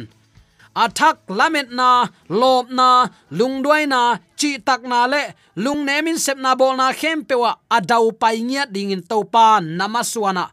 athak 0.74 1.16
lamet 1.28 1.70
na, 1.70 2.08
lop 2.28 2.70
na 2.70 3.08
lungdoi 3.30 3.86
na, 3.88 4.18
chi 4.36 4.58
tak 4.58 4.82
na 4.82 5.06
le, 5.06 5.22
lung 5.56 5.84
nemin 5.86 6.18
sep 6.18 6.38
na 6.38 6.54
bol 6.54 6.76
na 6.76 6.92
khem 6.92 7.24
pewa 7.24 7.50
adau 7.70 8.12
pai 8.20 8.38
nya 8.40 8.66
ding 8.66 8.90
in 8.90 9.02
topa 9.02 9.60
namaswana. 9.60 10.50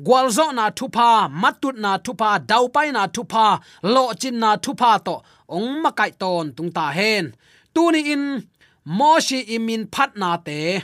Gwalzo 0.00 0.52
na 0.54 0.70
thupa, 0.70 1.28
matut 1.28 1.76
na 1.76 1.98
thupa, 1.98 2.38
dau 2.38 2.68
pai 2.68 2.92
na 2.92 3.08
thupa, 3.08 3.60
lo 3.82 4.12
chin 4.14 4.38
na 4.38 4.56
thupa 4.56 5.02
to, 5.04 5.22
ong 5.48 5.82
makai 5.82 6.12
ton 6.20 6.52
tung 6.56 6.70
ta 6.70 6.90
hen. 6.90 7.34
Tuni 7.74 8.00
in 8.14 8.46
moshi 8.86 9.42
imin 9.56 9.88
phat 9.90 10.14
na 10.16 10.36
te. 10.36 10.82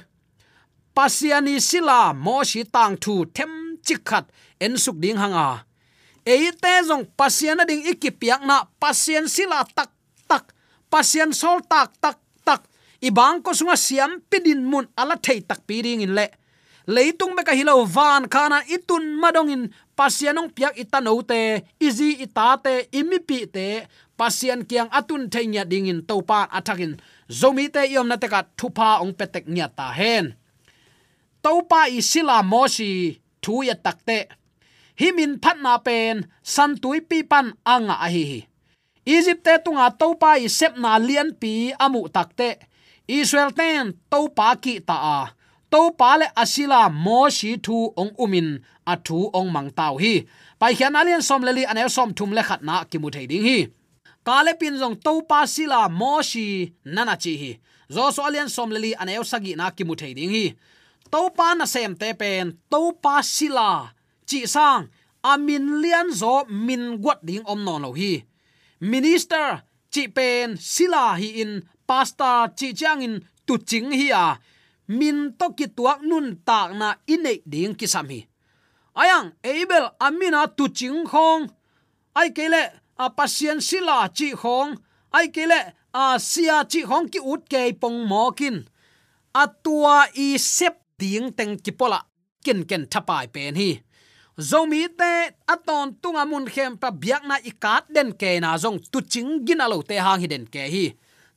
Pasiani 0.96 1.60
sila 1.60 2.12
moshi 2.14 2.64
tang 2.74 2.96
thu, 2.96 3.24
them 3.36 3.78
chikhat, 3.86 4.24
en 4.60 4.76
suk 4.76 4.96
ding 5.02 5.16
hanga 5.16 5.64
eite 6.24 6.72
jong 6.88 7.04
pasien 7.16 7.60
ding 7.68 7.84
ikipiak 7.84 8.42
na 8.44 8.64
pasien 8.80 9.28
sila 9.28 9.64
tak 9.76 9.92
tak. 10.28 10.50
Pasien 10.88 11.30
sol 11.36 11.60
tak 11.68 11.92
tak 12.00 12.18
tak. 12.44 12.64
Ibang 13.04 13.44
ko 13.44 13.52
sunga 13.52 13.76
siam 13.76 14.24
pidin 14.32 14.64
mun 14.64 14.88
ala 14.96 15.20
thei 15.20 15.44
tak 15.44 15.68
piring 15.68 16.02
in 16.02 16.16
le. 16.16 16.32
Leitung 16.84 17.32
beka 17.32 17.56
hilo 17.56 17.84
van 17.88 18.28
khana 18.28 18.60
itun 18.68 19.16
madongin 19.16 19.72
pasianong 19.96 20.52
piak 20.52 20.76
itanote 20.76 21.64
izi 21.80 22.20
itate, 22.20 22.92
imipi 22.92 23.48
te. 23.48 23.88
Pasian 24.14 24.62
kiang 24.62 24.92
atun 24.94 25.26
theinya 25.26 25.66
dingin 25.66 26.06
topa 26.06 26.46
athakin 26.46 26.94
zomi 27.26 27.66
te 27.66 27.82
yom 27.90 28.06
na 28.06 28.14
teka 28.14 28.46
thupa 28.54 29.02
ong 29.02 29.16
petek 29.16 29.50
nya 29.50 29.66
ta 29.66 29.90
hen. 29.90 30.38
Topa 31.42 31.90
isila 31.90 32.44
mosi 32.46 33.18
thu 33.42 33.66
ya 33.66 33.74
takte 33.74 34.30
himin 35.00 35.32
phatna 35.42 35.74
pen, 35.86 36.26
san 36.42 36.72
tui 36.82 37.00
pi 37.00 37.22
pan 37.30 37.46
anga 37.74 37.96
a 38.06 38.08
hi 38.14 38.24
hi. 38.30 38.40
Egypt 39.06 39.44
te 39.44 39.54
tunga 39.64 39.86
topa 40.00 40.30
i 40.44 40.48
sep 40.58 40.78
na 40.82 40.96
lian 41.06 41.30
pi 41.40 41.52
amu 41.84 42.00
takte 42.14 42.48
israel 43.06 43.50
ten 43.58 43.92
to 44.10 44.20
pa 44.36 44.48
ki 44.62 44.74
ta 44.88 44.96
a. 45.16 45.18
To 45.72 45.80
pa 45.98 46.10
le 46.20 46.26
asila 46.42 46.80
mo 47.04 47.20
shi 47.36 47.50
thu 47.64 47.76
ong 48.00 48.12
umin, 48.24 48.48
a 48.92 48.94
thu 49.06 49.18
ong 49.38 49.50
mang 49.54 49.70
tau 49.78 49.94
hi. 50.02 50.14
Pai 50.60 50.72
khian 50.78 50.96
alian 51.00 51.22
som 51.28 51.42
leli 51.46 51.64
anel 51.70 51.90
som 51.96 52.10
thum 52.16 52.30
le 52.36 52.42
khat 52.48 52.62
na 52.68 52.84
ki 52.90 52.96
mu 53.02 53.08
thei 53.14 53.26
ding 53.30 53.44
hi. 53.48 53.58
Kale 54.26 54.52
pin 54.60 54.78
jong 54.80 54.96
to 55.04 55.12
pa 55.30 55.40
sila 55.54 55.80
mo 56.00 56.22
shi 56.30 56.46
nana 56.94 57.14
chi 57.22 57.32
hi. 57.42 57.52
Zo 57.94 58.04
so 58.14 58.20
alian 58.28 58.48
som 58.48 58.70
leli 58.74 58.90
anel 59.02 59.24
sagi 59.30 59.52
na 59.58 59.66
ki 59.76 59.84
mu 59.88 59.94
thei 60.00 60.14
ding 60.16 60.32
hi. 60.36 60.46
To 61.12 61.20
pa 61.36 61.48
na 61.58 61.66
sem 61.74 61.92
te 62.00 62.08
pen 62.20 62.56
to 62.72 62.80
pa 63.04 63.20
sila 63.34 63.68
chi 64.28 64.40
sang 64.54 64.82
à, 65.22 65.32
amin 65.32 65.64
lian 65.82 66.08
zo 66.20 66.34
min 66.66 66.84
guat 67.02 67.20
ding 67.28 67.44
om 67.52 67.60
non 67.66 67.82
lo 67.84 67.90
hi. 67.92 68.12
Minister 68.80 69.48
chi 69.92 70.02
pen 70.16 70.56
sila 70.72 71.04
hi 71.20 71.28
in, 71.42 71.52
pastor 71.88 72.40
chi 72.58 72.68
chang 72.80 73.02
in 73.06 73.14
tu 73.46 73.54
ching 73.68 73.90
hi 74.00 74.08
à. 74.24 74.26
a 74.30 74.40
min 74.98 75.18
to 75.38 75.46
ki 75.58 75.66
tuak 75.76 76.00
nun 76.08 76.26
tak 76.48 76.68
na 76.80 76.88
ine 77.14 77.32
ding 77.52 77.74
ki 77.78 77.86
sam 77.86 78.08
hi. 78.12 78.20
Ayang, 79.00 79.28
abel 79.42 79.84
à, 79.88 80.06
amina 80.06 80.46
tu 80.56 80.64
ching 80.78 81.04
khong. 81.10 81.42
Ai 82.18 82.28
kele 82.36 82.62
a 83.04 83.06
pasien 83.16 83.58
sila 83.68 83.96
chi 84.16 84.28
khong. 84.42 84.70
Ai 85.16 85.26
kele 85.34 85.60
a 86.02 86.04
sia 86.18 86.56
chi 86.72 86.80
khong 86.88 87.06
ki 87.12 87.20
ut 87.32 87.42
ke 87.52 87.60
pong 87.80 87.98
mo 88.10 88.30
kin 88.38 88.56
atua 89.34 90.06
i 90.14 90.38
sep 90.38 90.76
ding 90.98 91.32
teng 91.38 91.58
ki 91.64 91.72
pola 91.78 92.00
ken 92.44 92.60
ken 92.68 92.86
thapai 92.92 93.26
pen 93.34 93.54
hi 93.60 93.70
zomi 94.38 94.90
te 94.90 95.30
aton 95.46 95.94
tunga 96.02 96.26
mun 96.26 96.46
khem 96.50 96.74
pa 96.74 96.90
biak 96.90 97.22
na 97.26 97.38
ikat 97.38 97.86
den 97.90 98.10
ke 98.10 98.42
na 98.42 98.58
zong 98.58 98.82
tu 98.90 98.98
ching 99.00 99.46
gin 99.46 99.62
alo 99.62 99.82
te 99.82 99.98
hang 99.98 100.20
hi 100.20 100.26
den 100.26 100.46
ke 100.46 100.66
hi. 100.66 100.86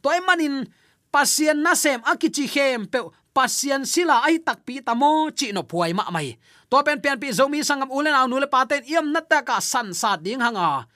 Toy 0.01 0.17
manin, 0.25 0.65
pasien 1.13 1.61
na 1.61 1.77
sem 1.77 2.01
akichi 2.05 2.49
khem 2.49 2.89
pe 2.89 3.05
pasien 3.33 3.85
sila 3.85 4.25
ai 4.25 4.41
tak 4.41 4.65
pi 4.65 4.81
tamo 4.81 5.29
chi 5.29 5.53
no 5.53 5.61
puai 5.61 5.93
ma 5.93 6.09
mai. 6.09 6.37
To 6.69 6.81
pen 6.83 6.99
pen 6.99 7.21
pi 7.21 7.29
zomi 7.31 7.61
sangam 7.61 7.93
ulen 7.93 8.17
aw 8.17 8.25
nule 8.25 8.49
paten 8.49 8.83
iam 8.89 9.13
natta 9.13 9.45
ka 9.45 9.61
san 9.61 9.93
sa 9.93 10.17
ding 10.17 10.41
hanga. 10.41 10.89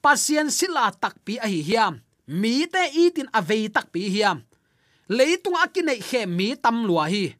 Pasien 0.00 0.48
sila 0.48 0.92
tak 0.92 1.20
pi 1.24 1.36
a 1.40 1.46
hi 1.48 1.60
hiam. 1.60 2.00
Mi 2.26 2.64
te 2.64 2.88
itin 2.88 3.28
avei 3.32 3.68
tak 3.68 3.92
pi 3.92 4.08
hiam. 4.08 4.40
Leitung 5.12 5.60
akinai 5.60 6.00
khem 6.00 6.28
mi 6.32 6.56
tam 6.56 6.88
lua 6.88 7.04
hi. 7.12 7.36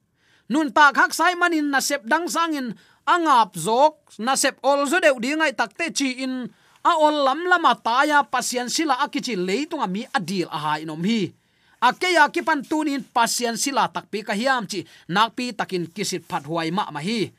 Nun 0.53 0.69
ta 0.69 0.93
khak 0.93 1.17
sai 1.17 1.35
manin 1.41 1.73
na 1.73 1.81
sep 1.81 2.05
dang 2.05 2.29
sangin 2.29 2.77
angap 3.07 3.57
zok 3.57 4.19
na 4.19 4.37
sep 4.37 4.59
ol 4.65 4.85
zo 4.91 5.01
deu 5.01 5.17
dingai 5.21 5.53
takte 5.57 5.93
chi 5.93 6.25
in. 6.25 6.49
A 6.85 6.93
ol 7.01 7.25
lam 7.25 7.49
lama 7.49 7.73
ta 7.81 8.05
ya, 8.05 8.21
pasien 8.21 8.69
sila 8.69 9.01
akichi 9.01 9.37
leitung 9.37 9.81
mi 9.89 10.05
adil 10.13 10.49
a 10.53 10.59
ha 10.65 10.73
inom 10.83 11.01
hi. 11.01 11.33
Akeya 11.81 12.29
ki 12.33 12.41
pan 12.45 12.61
tunin 12.61 13.01
pasien 13.01 13.57
sila 13.57 13.88
takpi 13.88 14.21
ka 14.21 14.37
hiam 14.37 14.69
chi 14.69 14.85
nakpi 15.09 15.57
takin 15.57 15.88
kisit 15.95 16.25
phat 16.29 16.45
huai 16.45 16.69
ma 16.77 16.85
ma 16.93 17.01
hi. 17.01 17.33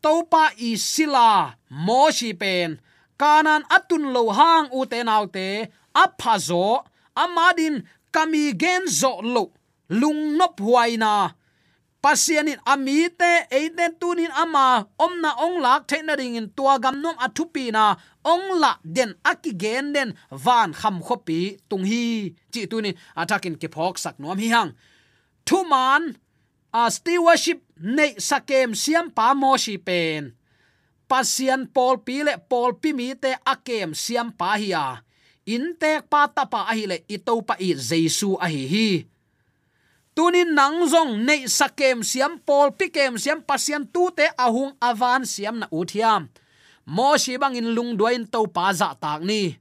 Topa 0.00 0.56
i 0.56 0.76
sila 0.76 1.52
mo 1.84 2.08
shi 2.08 2.32
pen. 2.32 2.80
Kanan 3.20 3.62
atun 3.68 4.08
lo 4.14 4.22
hang 4.38 4.68
u 4.72 4.86
te 4.88 5.04
nau 5.04 5.24
te 5.26 5.68
aphazo 5.92 6.84
amadin 7.12 7.82
kami 8.14 8.54
gen 8.56 8.88
zo 8.88 9.20
lo, 9.20 9.44
lung 10.00 10.36
nop 10.38 10.60
huai 10.60 10.96
na 10.96 11.28
pasianin 12.02 12.60
amite 12.64 13.46
eiten 13.50 13.92
tunin 14.00 14.30
ama, 14.42 14.86
omna 14.98 15.30
ong 15.44 15.58
lak 15.64 15.86
theina 15.90 16.14
ring 16.16 16.36
in 16.38 16.48
tua 16.56 16.78
gam 16.78 16.96
nom 17.02 17.16
athupi 17.18 17.70
na 17.74 17.96
ong 18.24 18.60
la 18.62 18.72
den 18.84 19.14
aki 19.30 19.52
gen 19.62 19.92
den 19.94 20.10
van 20.30 20.70
kham 20.80 21.02
khopi 21.06 21.58
tung 21.68 21.84
hi 21.90 22.34
chi 22.52 22.66
tunin 22.70 22.94
atakin 23.20 23.56
ke 23.60 23.68
phok 23.74 23.98
sak 23.98 24.16
nom 24.20 24.38
hi 24.38 24.48
hang. 24.54 24.70
Thu 25.46 25.58
man 25.72 26.02
a 26.80 26.82
stewardship 26.90 27.60
nei 27.96 28.12
sakem 28.28 28.70
siam 28.82 29.06
pa 29.16 29.34
mo 29.34 29.56
shi 29.56 29.74
pen. 29.78 30.22
Pasian 31.08 31.62
pol 31.74 31.96
pi 32.06 32.16
le 32.26 32.34
pol 32.50 32.70
pi 32.80 32.92
mi 32.92 33.08
te 33.22 33.32
akem 33.52 33.90
siam 33.96 34.28
pa 34.40 34.50
hi 34.60 34.70
a. 34.86 34.88
In 35.54 35.64
tek 35.80 36.04
pa 36.12 36.28
ta 36.28 36.44
pa 36.52 36.60
hi 36.68 36.84
le 36.90 36.96
i 37.08 37.16
pa 37.48 37.54
i 37.58 37.70
jesu 37.88 38.36
a 38.44 38.46
hi 38.54 38.64
hi 38.74 38.90
tunin 40.18 40.50
nang 40.50 40.82
zong 40.90 41.22
nei 41.22 41.46
sakem 41.46 42.02
siam 42.02 42.42
pol 42.42 42.74
pikem 42.74 43.14
siam 43.22 43.38
pasian 43.38 43.86
tu 43.86 44.10
te 44.10 44.26
ahung 44.34 44.74
avan 44.82 45.22
siam 45.22 45.62
na 45.62 45.70
uthiam 45.70 46.26
mo 46.82 47.14
shi 47.14 47.38
bang 47.38 47.54
in 47.54 47.70
lung 47.70 47.94
duain 47.94 48.26
to 48.26 48.42
pa 48.50 48.74
za 48.74 48.98
tak 48.98 49.22
ni. 49.22 49.54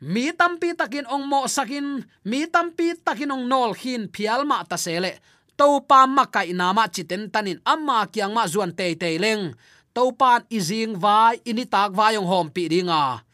Mi 0.00 0.32
tampi 0.32 0.72
takin 0.72 1.04
ong 1.12 1.28
mo 1.28 1.44
sakin, 1.44 2.00
mi 2.24 2.46
tampi 2.46 2.96
takin 2.96 3.34
ong 3.34 3.44
nol 3.44 3.76
hin 3.76 4.08
phial 4.08 4.48
ma 4.48 4.64
ta 4.64 4.80
sele 4.80 5.18
to 5.58 5.84
pa 5.84 6.06
ma 6.06 6.24
kai 6.24 6.56
na 6.56 6.72
ma 6.72 6.88
chiten 6.88 7.28
tanin, 7.32 7.60
amma 7.66 8.06
kyang 8.08 8.32
ma 8.32 8.48
zuan 8.48 8.72
te 8.72 8.94
te 8.94 9.18
leng. 9.20 9.52
To 9.96 10.12
pan 10.12 10.44
izing 10.52 11.00
vai, 11.00 11.40
ini 11.48 11.64
tak 11.64 11.96
vai 11.96 12.14
ong 12.20 12.28
hom 12.28 12.48
pi 12.52 12.68
nga 12.84 13.25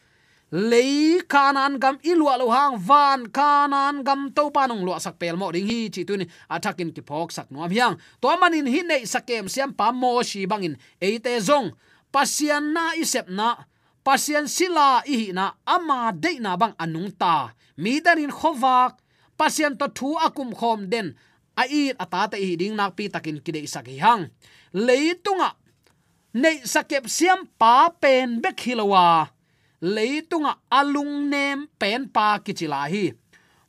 lei 0.53 1.25
kanan 1.25 1.81
gam 1.81 1.97
ilwa 2.05 2.37
lo 2.37 2.53
hang, 2.53 2.77
van 2.77 3.25
kanan 3.33 4.05
gam 4.05 4.29
to 4.37 4.53
panong 4.53 4.85
lo 4.85 4.93
sak 5.01 5.17
pel 5.17 5.41
mo 5.41 5.49
ding 5.49 5.65
hi, 5.65 5.88
chi 5.88 6.05
tu 6.05 6.12
ni. 6.21 6.29
Athakin 6.53 6.93
ki 6.93 7.01
phok 7.01 7.33
sak 7.33 7.49
nuam 7.49 7.73
hiang. 7.73 7.97
To 8.21 8.29
manin 8.37 8.69
hi 8.69 8.85
nei 8.85 9.09
sakem 9.09 9.49
siam 9.49 9.73
pa 9.73 9.97
mo 9.97 10.21
shi 10.21 10.45
bangin 10.45 10.77
eite 11.01 11.33
zong. 11.41 11.73
Pasian 12.12 12.77
na 12.77 12.93
isep 13.01 13.33
na 13.33 13.65
pasian 14.05 14.45
sila 14.45 15.01
ihi 15.09 15.33
na 15.33 15.57
ama 15.65 16.12
de 16.12 16.37
na 16.37 16.53
bang 16.61 16.77
anung 16.77 17.09
ta. 17.17 17.57
Mi 17.81 18.05
darin 18.05 18.29
khowak 18.29 19.01
pasian 19.41 19.73
to 19.81 19.88
thu 19.88 20.21
akum 20.21 20.53
khom 20.53 20.85
den. 20.93 21.17
A 21.57 21.65
i 21.65 21.97
ata 21.97 22.29
ta 22.29 22.37
hi 22.37 22.61
ding 22.61 22.77
nak 22.77 22.93
pi 22.93 23.09
takin 23.09 23.41
kide 23.41 23.65
sak 23.65 23.88
hi 23.88 23.97
hang. 24.05 24.29
Leitunga 24.77 25.57
nei 26.37 26.61
sakep 26.61 27.09
siam 27.09 27.49
pa 27.57 27.88
pen 27.88 28.45
bek 28.45 28.61
hilowa 28.61 29.33
leitunga 29.83 30.53
alung 30.71 31.27
nem 31.33 31.66
pen 31.81 32.07
pa 32.14 32.38
kichila 32.45 32.87
hi. 32.92 33.05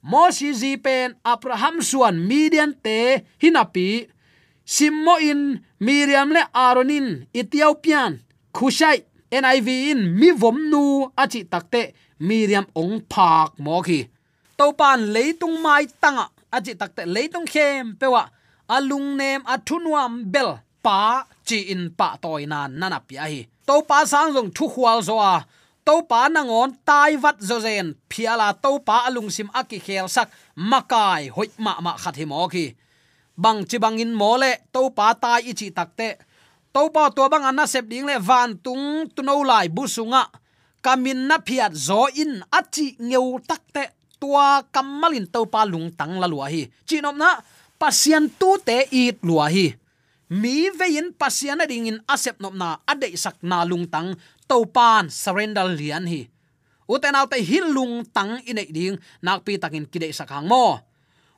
Mosi 0.03 0.53
zi 0.53 0.71
pen 0.77 1.15
abraham 1.25 1.81
suan 1.89 2.15
midian 2.29 2.71
te 2.85 2.97
hinapi 3.41 3.87
simmo 4.65 5.15
in 5.19 5.41
miriam 5.79 6.29
le 6.35 6.43
aronin 6.53 7.07
ethiopian 7.33 8.13
khushai 8.55 8.99
niv 9.31 9.67
in 9.67 9.99
mi 10.19 10.29
vom 10.41 10.57
nu 10.71 10.83
achi 11.21 11.41
takte 11.51 11.81
miriam 12.27 12.65
ong 12.81 12.95
phak 13.11 13.49
mo 13.63 13.81
khi 13.87 13.99
to 14.57 14.65
pan 14.79 14.99
leitung 15.15 15.57
mai 15.65 15.85
tanga 16.01 16.25
achi 16.55 16.73
takte 16.81 17.03
leitung 17.15 17.47
khem 17.53 17.95
pewa 17.99 18.23
alung 18.75 19.07
nem 19.19 19.41
athunuam 19.53 20.13
bel 20.33 20.51
pa 20.85 20.99
chi 21.47 21.57
in 21.73 21.83
pa 21.97 22.07
toy 22.23 22.43
nana 22.51 22.99
pia 23.07 23.25
hi. 23.31 23.41
To 23.67 23.75
pa 23.89 23.97
sang 24.11 24.29
jong 24.35 24.51
thu 24.55 24.65
khwal 24.73 24.99
zo 25.07 25.15
a 25.33 25.35
to 25.85 26.01
pa 26.09 26.27
ngon 26.27 26.71
tai 26.87 27.15
wat 27.23 27.37
zo 27.39 27.59
zen. 27.59 27.95
Phiala 28.09 28.53
to 28.63 28.79
pa 28.79 29.07
alung 29.07 29.29
sim 29.29 29.49
aki 29.53 29.79
khel 29.79 30.07
sak. 30.07 30.31
Makai 30.55 31.29
hoi 31.35 31.49
ma 31.57 31.79
ma 31.85 31.97
khat 31.97 32.15
hi 32.19 32.25
mo 32.25 32.47
khi 32.47 32.75
bang 33.37 33.65
chi 33.65 33.77
bang 33.81 33.97
in 33.97 34.13
mole 34.13 34.51
to 34.73 34.89
pa 34.93 35.13
tai 35.13 35.41
ichi 35.41 35.73
takte 35.73 36.21
to 36.73 36.81
pa 36.93 37.09
to 37.09 37.25
bang 37.29 37.45
anna 37.49 37.65
sep 37.65 37.85
ding 37.89 38.05
le, 38.05 38.19
van 38.19 38.57
tung 38.61 39.09
tu 39.09 39.21
no 39.25 39.41
lai 39.41 39.67
bu 39.69 39.89
sunga 39.89 40.29
kamin 40.85 41.25
na 41.27 41.37
phiat 41.41 41.73
zo 41.73 42.05
in 42.13 42.43
achi 42.51 42.93
ngeu 42.99 43.41
takte 43.41 43.89
tua 44.21 44.63
kamalin 44.71 45.25
to 45.27 45.43
pa 45.49 45.67
lung 45.67 45.91
tang 45.91 46.15
la 46.21 46.27
lua 46.27 46.47
hi. 46.47 46.71
Chinom 46.87 47.17
na 47.17 47.43
pasian 47.75 48.29
tu 48.39 48.55
te 48.63 48.87
it 48.91 49.19
lua 49.19 49.49
hi. 49.49 49.75
Mi 50.29 50.71
vein 50.71 51.11
pasian 51.11 51.59
a 51.59 51.65
ding 51.67 51.91
in 51.91 51.99
asep 52.07 52.39
nom 52.39 52.55
na 52.55 52.79
ade 52.87 53.11
sak 53.19 53.35
na 53.43 53.67
lung 53.67 53.83
tang 53.89 54.15
to 54.47 54.65
pan 54.65 55.09
surrender 55.09 55.65
lian 55.67 56.05
hi. 56.07 56.27
Uten 56.89 57.15
autte 57.15 57.39
hilung 57.39 58.03
tang 58.11 58.43
inei 58.43 58.69
ding, 58.69 58.99
nak 59.23 59.43
pi 59.47 59.57
takin 59.57 59.87
kide 59.87 60.11
sakhang 60.11 60.47
mo. 60.47 60.83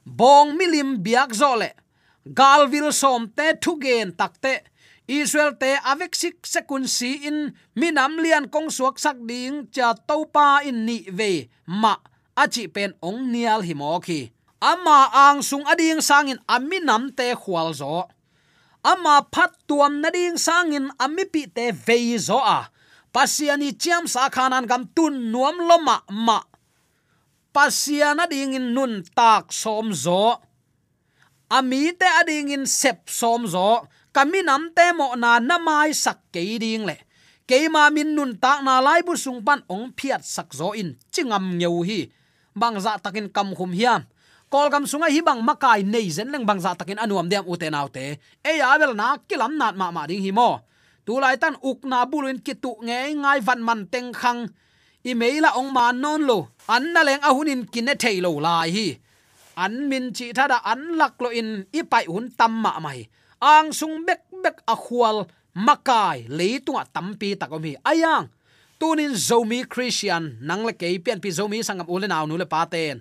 Bong 0.06 0.58
milim 0.58 1.02
biak 1.02 1.34
zole 1.34 1.74
galvil 2.26 2.90
som 2.90 3.30
te 3.30 3.54
thugen 3.62 4.10
takte 4.18 4.66
israel 5.06 5.54
te 5.62 5.78
avek 5.86 6.18
sik 6.18 6.42
sekun 6.42 6.90
si 6.90 7.22
in 7.30 7.54
minam 7.78 8.18
lian 8.18 8.50
kong 8.50 8.74
suak 8.74 8.98
sak 8.98 9.22
ding 9.30 9.70
cha 9.70 9.94
topa 9.94 10.66
in 10.66 10.86
ni 10.86 11.06
ve 11.10 11.50
ma 11.70 11.94
achi 12.34 12.66
pen 12.66 12.98
ong 13.06 13.30
nial 13.30 13.62
hi 13.62 13.78
mo 13.78 14.02
khi 14.02 14.34
ama 14.58 15.14
ang 15.14 15.46
sung 15.46 15.62
ading 15.70 16.02
sangin 16.02 16.42
aminam 16.50 17.14
te 17.14 17.38
khwal 17.38 17.70
zo. 17.78 18.10
Ama 18.86 19.26
phat 19.34 19.54
tuam 19.70 20.02
na 20.02 20.10
ding 20.10 20.38
sangin 20.38 20.90
amipi 20.98 21.46
te 21.46 21.70
ve 21.70 22.18
zo 22.18 22.42
a 22.42 22.70
pasiani 23.16 23.72
chiam 23.80 24.04
sa 24.12 24.28
khanan 24.28 24.68
gam 24.68 24.84
tun 24.92 25.32
nuam 25.32 25.56
loma 25.64 26.04
ma. 26.12 26.44
Pasiana 27.56 28.28
ding 28.28 28.60
in 28.60 28.76
nun 28.76 29.08
tak 29.16 29.56
som 29.56 29.96
zo. 29.96 30.44
Ami 31.48 31.96
te 31.96 32.04
ading 32.04 32.52
in 32.52 32.66
sep 32.68 33.08
som 33.08 33.48
zo. 33.48 33.88
Kami 34.12 34.44
nam 34.44 34.76
te 34.76 34.92
mo 34.92 35.16
na 35.16 35.40
namai 35.40 35.96
sak 35.96 36.28
ke 36.36 36.44
ding 36.60 36.84
le. 36.84 37.00
Ke 37.48 37.72
ma 37.72 37.88
min 37.88 38.12
nun 38.12 38.36
tak 38.36 38.60
na 38.68 38.84
lai 38.84 39.00
bu 39.08 39.16
sung 39.16 39.40
pan 39.40 39.64
ong 39.72 39.96
phiat 39.96 40.20
sak 40.20 40.52
zo 40.52 40.76
in 40.76 41.00
chingam 41.08 41.56
ngeu 41.56 41.88
hi. 41.88 42.12
Bang 42.52 42.76
za 42.84 43.00
takin 43.00 43.32
kam 43.32 43.56
khum 43.56 43.72
hiam. 43.72 44.04
Kol 44.52 44.68
gam 44.68 44.84
sunga 44.84 45.08
hi 45.08 45.24
bang 45.24 45.40
makai 45.40 45.88
nei 45.88 46.12
zen 46.12 46.36
leng 46.36 46.44
bang 46.44 46.60
za 46.60 46.76
takin 46.76 47.00
anuam 47.00 47.32
dem 47.32 47.48
uten 47.48 47.72
autte 47.72 48.20
e 48.44 48.52
ya 48.60 48.76
bel 48.76 48.92
na 48.92 49.16
kilam 49.24 49.56
nat 49.56 49.80
ma 49.80 49.88
ma 49.96 50.04
ding 50.04 50.20
hi 50.20 50.36
mo 50.36 50.60
tu 51.06 51.14
lai 51.24 51.38
tan 51.38 51.56
uk 51.70 51.80
na 51.92 52.06
bulun 52.10 52.38
kitu 52.46 52.72
nge 52.88 53.00
ngai 53.22 53.40
van 53.48 53.62
man 53.68 53.82
teng 53.94 54.12
khang. 54.14 54.42
I 55.06 55.14
meila 55.14 55.54
ong 55.60 55.70
ma 55.70 55.92
non 55.94 56.22
lo. 56.30 56.50
An 56.66 56.94
na 56.94 57.02
leng 57.08 57.22
ahunin 57.22 57.62
kinne 57.74 57.94
thailo 58.02 58.32
lai 58.46 58.70
hi. 58.76 58.88
An 59.64 59.88
min 59.90 60.12
chi 60.18 60.34
thada 60.38 60.58
an 60.72 60.82
lak 61.00 61.16
lo 61.24 61.30
in, 61.30 61.50
i 61.72 61.82
pai 61.92 62.06
hun 62.12 62.28
tam 62.38 62.54
ma 62.64 62.80
mai. 62.86 63.06
Ang 63.40 63.70
sung 63.80 64.04
bek 64.08 64.22
bek 64.44 64.58
a 64.74 64.76
khwal 64.76 65.18
makai 65.56 66.28
leitunga 66.28 66.84
tampi 66.92 67.38
takomi 67.40 67.80
ayang, 67.86 68.28
tunin 68.80 69.14
zomi 69.16 69.64
christian, 69.64 70.36
nang 70.42 70.68
le 70.68 70.74
ke 70.76 70.88
pian 71.00 71.22
pi 71.24 71.30
zomi 71.32 71.64
sangam 71.64 71.88
ule 71.88 72.08
naw 72.10 72.26
nu 72.28 72.36
le 72.36 72.44
paten 72.44 73.00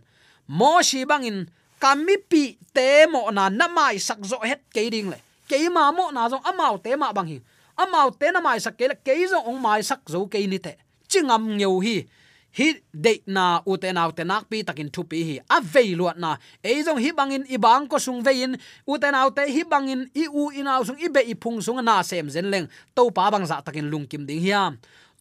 mo 0.49 0.83
shi 0.83 1.05
bangin 1.09 1.49
kami 1.81 2.17
pi 2.29 2.57
te 2.73 3.07
mo 3.09 3.31
na 3.33 3.49
namai 3.49 3.97
sak 4.01 4.21
zo 4.25 4.41
het 4.45 4.61
ke 4.73 4.89
ding 4.93 5.09
le. 5.13 5.19
Ke 5.49 5.69
ma 5.69 5.93
mo 5.93 6.09
na 6.13 6.29
zo 6.29 6.41
amao 6.41 6.81
te 6.81 6.97
ma 6.97 7.13
bang 7.13 7.29
hi 7.29 7.39
amau 7.77 8.11
te 8.11 8.31
na 8.31 8.41
mai 8.41 8.59
sak 8.61 8.79
ke 8.79 8.89
le 8.91 8.97
ke 8.97 9.15
zo 9.31 9.39
ong 9.45 9.61
mai 9.61 9.83
sak 9.83 10.07
zo 10.11 10.27
ke 10.27 10.43
ni 10.47 10.59
te. 10.59 10.77
Chingam 11.09 11.57
ngeu 11.59 11.81
hi. 11.81 12.07
Hi 12.55 12.69
de 12.95 13.19
na 13.27 13.59
u 13.67 13.75
te 13.77 13.91
na 13.93 14.07
te 14.15 14.23
nak 14.25 14.47
pi 14.51 14.63
takin 14.63 14.91
thu 14.95 15.03
pi 15.11 15.23
hi. 15.29 15.37
A 15.51 15.59
ve 15.61 15.95
luat 15.99 16.17
na. 16.19 16.37
E 16.63 16.83
jong 16.87 17.03
hi 17.03 17.11
bangin 17.11 17.45
i 17.51 17.59
bang 17.59 17.89
ko 17.91 17.99
sung 17.99 18.23
vein. 18.23 18.55
U 18.87 18.99
te 18.99 19.11
na 19.11 19.27
te 19.31 19.47
hi 19.51 19.63
bangin 19.67 20.07
i 20.15 20.27
u 20.31 20.51
inaw 20.55 20.87
sung 20.87 21.01
i 21.03 21.11
be 21.11 21.21
i 21.27 21.35
phung 21.35 21.59
sung 21.59 21.83
na 21.83 22.03
sem 22.03 22.31
zen 22.31 22.51
leng. 22.55 22.71
To 22.95 23.11
pa 23.11 23.31
bang 23.31 23.47
za 23.47 23.59
takin 23.59 23.91
lung 23.91 24.07
kim 24.07 24.27
ding 24.27 24.39
hiam. 24.39 24.79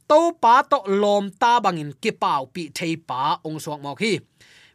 To 0.07 0.37
pa 0.37 0.61
to 0.61 0.85
lom 0.85 1.31
ta 1.31 1.57
bangin 1.57 1.93
ki 2.01 2.11
pau 2.11 2.45
pi 2.53 2.69
thei 2.69 3.01
pa 3.01 3.41
ong 3.41 3.57
suak 3.57 3.81
mok 3.81 3.99
hi. 4.05 4.21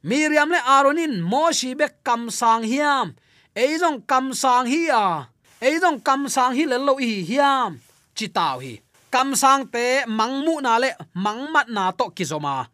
Miriam 0.02 0.50
le 0.50 0.58
aronin 0.58 1.22
mo 1.22 1.52
shi 1.52 1.74
be 1.74 1.86
kam 2.02 2.30
sang 2.30 2.66
hiam. 2.66 3.14
E 3.54 3.78
jong 3.78 4.02
kam 4.02 4.34
sang 4.34 4.66
hi 4.66 4.90
a 4.90 5.30
e 5.60 5.80
jong 5.82 6.00
kam 6.06 6.28
sang 6.28 6.54
hi 6.56 6.64
le 6.70 6.78
lo 6.78 6.94
hi 6.96 7.24
hiam, 7.28 7.78
chi 8.16 8.26
tao 8.36 8.58
hi. 8.64 8.74
Kam 9.10 9.34
sang 9.42 9.66
te 9.74 9.84
mangmu 10.18 10.54
na 10.60 10.78
le 10.82 10.90
mangmat 11.24 11.68
na 11.76 11.84
to 11.98 12.04
kizoma 12.16 12.66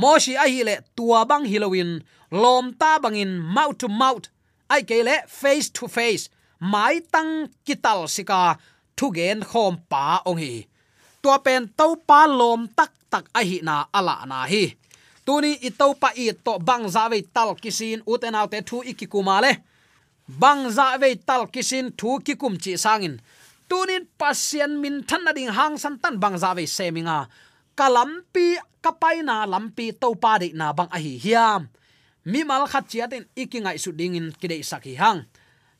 mo 0.00 0.18
shi 0.18 0.32
a 0.44 0.44
hi 0.52 0.60
le 0.68 0.74
tua 0.96 1.24
bang 1.30 1.44
halloween, 1.52 1.90
lom 2.30 2.66
ta 2.80 2.98
bangin, 3.02 3.32
mouth 3.54 3.78
to 3.80 3.88
mouth. 3.88 4.26
Ai 4.68 4.82
ke 4.88 4.98
le 5.08 5.16
face 5.40 5.68
to 5.76 5.88
face, 5.88 6.28
mai 6.60 7.00
tang 7.12 7.48
kital 7.66 8.00
sika, 8.14 8.40
thu 8.96 9.06
gen 9.16 9.40
khom 9.50 9.74
pa 9.90 10.20
ong 10.28 10.40
hi. 10.44 10.66
Tua 11.22 11.36
pen 11.44 11.62
to 11.78 11.86
pa 12.08 12.20
lom 12.40 12.68
tak 12.78 12.92
tak 13.12 13.24
a 13.38 13.40
hi 13.48 13.58
na 13.68 13.76
ala 13.98 14.16
na 14.30 14.44
hi. 14.52 14.64
Tuni 15.26 15.52
i 15.68 15.70
to 15.78 15.86
pa 16.02 16.10
i 16.22 16.26
to 16.44 16.52
bang 16.68 16.84
za 16.94 17.08
ve 17.12 17.18
tal 17.34 17.50
kisin 17.62 18.02
uten 18.12 18.38
autte 18.40 18.58
thu 18.68 18.76
ikikuma 18.90 19.40
le 19.44 19.52
bang 20.28 20.70
za 20.70 20.98
ve 20.98 21.14
tal 21.14 21.46
kisin 21.46 21.94
thu 21.98 22.18
kikum 22.26 22.54
chi 22.58 22.76
sangin. 22.76 23.18
Tunin 23.68 24.06
pasien 24.18 24.78
min 24.82 25.02
than 25.08 25.24
na 25.24 25.32
ding 25.32 25.50
hang 25.50 25.78
san 25.78 25.98
tan 25.98 26.20
bang 26.22 26.38
za 26.38 26.54
ve 26.54 26.66
seminga 26.66 27.26
kalampi 27.78 28.58
kapaina 28.82 29.46
lampi 29.46 29.92
to 30.00 30.14
pa 30.14 30.38
de 30.38 30.52
na 30.54 30.72
bang 30.72 30.90
a 30.96 30.98
hi 30.98 31.18
hiam. 31.24 31.68
Mi 32.24 32.42
mal 32.42 32.66
khat 32.66 32.84
chiatin 32.90 33.24
ikingai 33.36 33.78
su 33.78 33.90
ding 33.92 34.14
in 34.18 34.28
kidei 34.40 34.62
saki 34.62 34.94
hang. 34.94 35.26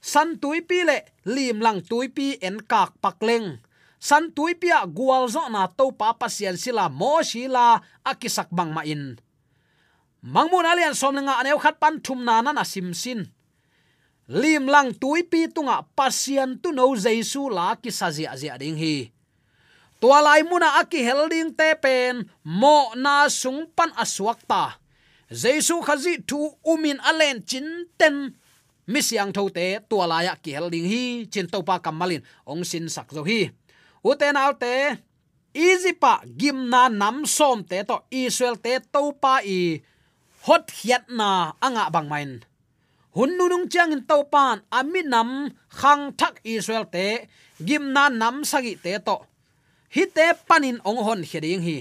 San 0.01 0.39
tui 0.39 0.61
pi 0.63 0.85
le, 0.89 0.99
lim 1.25 1.59
lang 1.61 1.81
tui 1.83 2.07
pi 2.09 2.39
en 2.47 2.59
kak 2.71 2.91
pakleng 3.03 3.59
san 3.99 4.31
tui 4.31 4.55
pi 4.55 4.71
a 4.71 4.87
gwal 4.87 5.27
zo 5.27 5.43
na 5.49 5.67
to 5.67 5.91
pa 5.91 6.15
pasien 6.15 6.57
sila 6.57 6.87
mo 6.89 7.23
sila 7.27 7.81
akisak 8.05 8.49
bang 8.55 8.71
ma 8.71 8.83
in. 8.87 9.19
Mangmun 10.23 10.67
alian 10.67 10.95
som 10.95 11.15
nga 11.15 11.39
aneu 11.41 11.59
khat 11.59 11.79
pan 11.83 11.99
thum 12.05 12.23
na 12.27 12.43
na 12.43 12.65
sim 12.65 12.95
sin 12.95 13.31
lim 14.27 14.67
lang 14.67 14.91
tui 14.91 15.23
pi 15.23 15.47
tunga 15.47 15.87
pasian 15.95 16.59
tu 16.59 16.75
no 16.75 16.95
jesu 16.99 17.47
la 17.51 17.79
ki 17.79 17.91
sazia 17.91 18.35
zia 18.35 18.59
ding 18.59 18.79
hi. 18.79 19.11
Tua 19.97 20.21
lai 20.21 20.43
muna 20.45 20.77
aki 20.83 21.01
helding 21.01 21.57
te 21.57 21.73
pen, 21.81 22.29
mo 22.45 22.93
na 22.95 23.31
sung 23.33 23.65
pan 23.73 23.95
aswak 23.97 24.45
ta. 24.45 24.77
Jesu 25.33 25.81
khazi 25.81 26.21
thu 26.29 26.53
umin 26.67 27.01
alen 27.01 27.41
chin 27.49 27.89
ten. 27.97 28.37
Misyang 28.87 29.33
tho 29.33 29.49
te 29.49 29.81
tua 29.89 30.07
lai 30.07 30.27
aki 30.29 30.53
ki 30.53 30.57
helding 30.59 30.87
hi, 30.87 31.05
chin 31.33 31.49
to 31.49 31.63
pa 31.65 31.81
kamalin 31.81 32.23
ong 32.45 32.63
sin 32.63 32.91
sak 32.93 33.09
zo 33.15 33.25
hi. 33.25 33.51
Uten 34.05 34.37
te 34.61 35.01
easy 35.57 35.97
pa, 35.97 36.21
gim 36.37 36.69
na 36.69 36.93
nam 36.93 37.25
som 37.25 37.65
te 37.65 37.81
to 37.83 38.05
israel 38.13 38.61
te 38.61 38.79
to 38.93 39.17
pa 39.17 39.41
i. 39.41 39.81
Hot 40.45 40.71
hiat 40.71 41.09
na 41.09 41.57
anga 41.59 41.89
bang 41.91 42.09
main 42.13 42.31
hun 43.17 43.31
nu 43.39 43.49
nung 43.49 43.67
chang 43.73 43.93
in 43.97 44.03
to 44.05 44.17
pan 44.33 44.61
ami 44.79 45.01
nam, 45.03 45.31
khang 45.79 46.13
thak 46.21 46.35
israel 46.45 46.85
te, 46.95 47.07
gim 47.67 47.85
na 47.95 48.09
nam 48.09 48.45
sagi 48.51 48.75
te 48.85 48.93
to. 49.07 49.17
Hi 49.95 50.05
te 50.17 50.27
panin 50.49 50.79
ong 50.89 51.01
hon 51.07 51.23
heding 51.31 51.63
hi. 51.67 51.77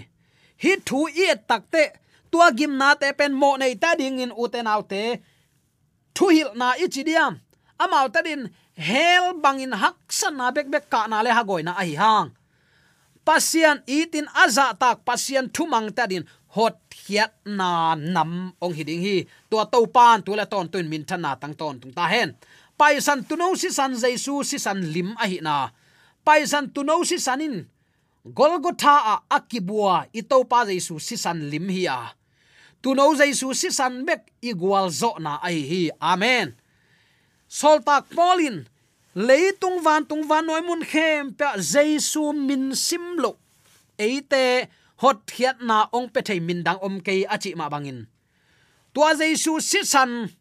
Hi 0.64 0.72
thu 0.88 1.00
i 1.24 1.26
tak 1.50 1.64
te, 1.74 1.84
tua 2.32 2.48
gim 2.58 2.74
na 2.80 2.90
te 3.02 3.08
pen 3.20 3.34
mo 3.42 3.50
nei 3.60 3.76
ta 3.76 3.90
ding 4.00 4.20
in 4.24 4.32
uten 4.44 4.68
au 4.74 4.82
te, 4.92 5.04
thu 6.16 6.26
hil 6.36 6.50
na 6.60 6.68
i 6.84 6.88
chi 6.94 7.04
diam. 7.04 7.34
Amau 7.84 8.08
ta 8.14 8.22
din, 8.28 8.42
hel 8.88 9.26
bangin 9.44 9.76
hak 9.82 9.98
san 10.20 10.38
na 10.40 10.52
bek 10.56 10.68
bek 10.74 10.86
ka 10.94 11.02
na 11.12 11.20
le 11.26 11.32
ha 11.36 11.44
goi 11.44 11.64
na 11.68 11.74
ai 11.84 11.94
hang. 12.02 12.30
Pasian 13.28 13.78
itin 13.98 14.28
aza 14.44 14.72
tak 14.82 15.04
pasian 15.08 15.52
thumang 15.56 15.88
ta 15.98 16.04
din 16.12 16.24
hot 16.56 16.80
hiat 17.06 17.36
na 17.46 17.96
nam 17.96 18.56
ong 18.64 18.74
hiding 18.74 19.04
hi. 19.04 19.18
Tua 19.52 19.68
to 19.68 19.84
pan 19.92 20.24
tu 20.24 20.32
la 20.36 20.46
ton, 20.48 20.68
tuin 20.72 20.88
min 20.88 21.04
thana 21.04 21.36
tang 21.36 21.56
ton, 21.60 21.76
tung 21.80 21.92
ta 21.92 22.08
hen. 22.08 22.36
Pai 22.80 23.00
san 23.04 23.24
tu 23.28 23.36
no 23.36 23.56
si 23.56 23.70
san 23.70 23.92
jaisu 23.96 24.44
si 24.44 24.58
san 24.58 24.80
lim 24.94 25.16
a 25.20 25.26
hi 25.28 25.40
na. 25.44 25.70
Pai 26.26 26.48
san 26.48 26.72
tu 26.74 26.84
no 26.84 27.04
si 27.04 27.18
sanin 27.20 27.68
golgotha 28.26 28.96
a 29.14 29.16
akibua, 29.38 30.08
i 30.16 30.22
to 30.22 30.44
pa 30.52 30.66
jaisu 30.66 31.00
si 31.00 31.16
san 31.16 31.40
lim 31.52 31.68
hi 31.70 31.84
a. 31.92 32.00
Tu 32.82 32.96
no 32.96 33.14
jaisu 33.20 33.54
si 33.54 33.70
san 33.72 34.04
bek 34.08 34.24
igual 34.42 34.88
zo 34.90 35.12
na 35.20 35.40
ai 35.44 35.60
hi 35.70 35.82
amen. 36.02 36.56
Soltak 37.48 38.08
polin 38.16 38.64
leitung 39.16 39.80
van, 39.86 40.04
tung 40.10 40.26
van 40.28 40.44
noi 40.48 40.62
mun 40.68 40.84
khem 40.84 41.32
pa 41.36 41.56
jaisu 41.60 42.34
min 42.48 42.76
simlo 42.76 43.38
eite 43.98 44.68
hot 45.02 45.28
khiat 45.28 45.60
na 45.62 45.78
ong 45.92 46.08
pe 46.14 46.22
thei 46.28 46.40
min 46.40 46.64
dang 46.64 46.80
om 46.88 46.96
ke 47.06 47.26
achi 47.36 47.52
ma 47.60 47.68
bangin. 47.74 48.08
Tua 48.94 49.12
jesu 49.20 49.60
sisan, 49.60 50.32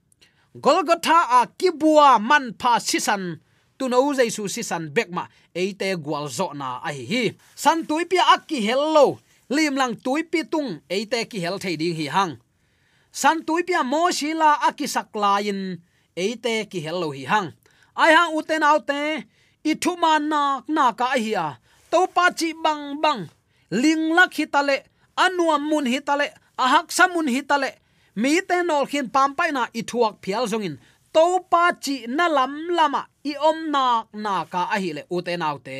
golgotha 0.64 1.18
a 1.38 1.40
kibua 1.58 2.22
man 2.22 2.54
pha 2.60 2.78
sisan. 2.78 3.40
Tu 3.78 3.88
no 3.88 3.98
jesu 4.14 4.46
sisan 4.54 4.94
bekma 4.94 5.26
eite 5.54 5.88
gwal 6.04 6.26
zo 6.28 6.52
na 6.54 6.78
a 6.78 6.90
hi 6.96 7.04
hi. 7.12 7.24
San 7.54 7.78
tuipi 7.88 8.18
akki 8.34 8.58
hello 8.68 9.18
lim 9.50 9.74
lang 9.74 9.94
tuipi 10.04 10.40
tung 10.52 10.70
eite 10.88 11.18
ki 11.30 11.38
hel 11.44 11.58
thei 11.58 11.74
ding 11.80 11.96
hi 11.98 12.06
hang. 12.16 12.32
San 13.10 13.42
tuipi 13.46 13.74
mo 13.82 14.10
shila 14.10 14.50
aki 14.68 14.86
saklain 14.94 15.60
eite 16.16 16.70
ki 16.70 16.78
hello 16.86 17.10
hi 17.10 17.24
hang. 17.32 17.48
Ai 17.96 18.10
hang 18.14 18.30
uten 18.38 18.62
autte 18.62 19.00
i 19.70 19.72
thuma 19.82 20.12
na 20.30 20.62
na 20.68 20.92
ka 20.92 21.06
hi 21.18 21.32
a. 21.46 21.48
To 21.90 22.06
pa 22.14 22.30
chi 22.38 22.54
bang 22.64 23.02
bang 23.02 23.22
linglak 23.70 24.34
hitale 24.34 24.84
anuam 25.16 25.62
mun 25.70 25.86
hitale 25.86 26.32
ahak 26.58 26.92
samun 26.92 27.28
hitale 27.28 27.70
mi 28.16 28.40
te 28.48 28.62
nol 28.62 28.86
khin 28.86 29.10
pampai 29.10 29.50
na 29.52 29.66
ithuak 29.74 30.14
phial 30.22 30.46
zongin. 30.46 30.78
To 31.14 31.40
pa 31.50 31.70
chi 31.84 32.06
na 32.16 32.26
lam 32.26 32.54
lama 32.76 33.06
i 33.30 33.32
om 33.38 33.70
na 33.70 33.84
na 34.24 34.44
ka 34.52 34.62
a 34.74 34.76
hi 34.82 34.90
le 34.96 35.02
u 35.14 35.22
te 35.26 35.36
nau 35.36 35.58
te. 35.66 35.78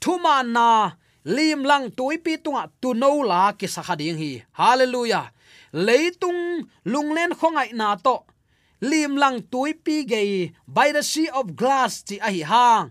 Thuma 0.00 0.44
na 0.44 0.68
lim 1.24 1.64
lang 1.64 1.88
tui 1.96 2.16
pi 2.24 2.36
tunga 2.44 2.68
tu 2.80 2.92
no 2.94 3.10
la 3.30 3.52
ki 3.58 3.66
sakha 3.74 3.94
ding 3.96 4.18
hi. 4.22 4.44
Hallelujah. 4.52 5.32
Leitung 5.86 6.68
lunglen 6.92 7.32
khongai 7.38 7.72
na 7.72 7.96
to. 7.96 8.16
Lim 8.80 9.16
lang 9.16 9.40
tui 9.52 9.72
pi 9.84 10.04
ge 10.10 10.52
by 10.68 10.92
the 10.92 11.02
sea 11.02 11.28
of 11.38 11.56
glass 11.56 12.04
chi 12.06 12.16
a 12.20 12.28
hi 12.34 12.44
hang. 12.52 12.86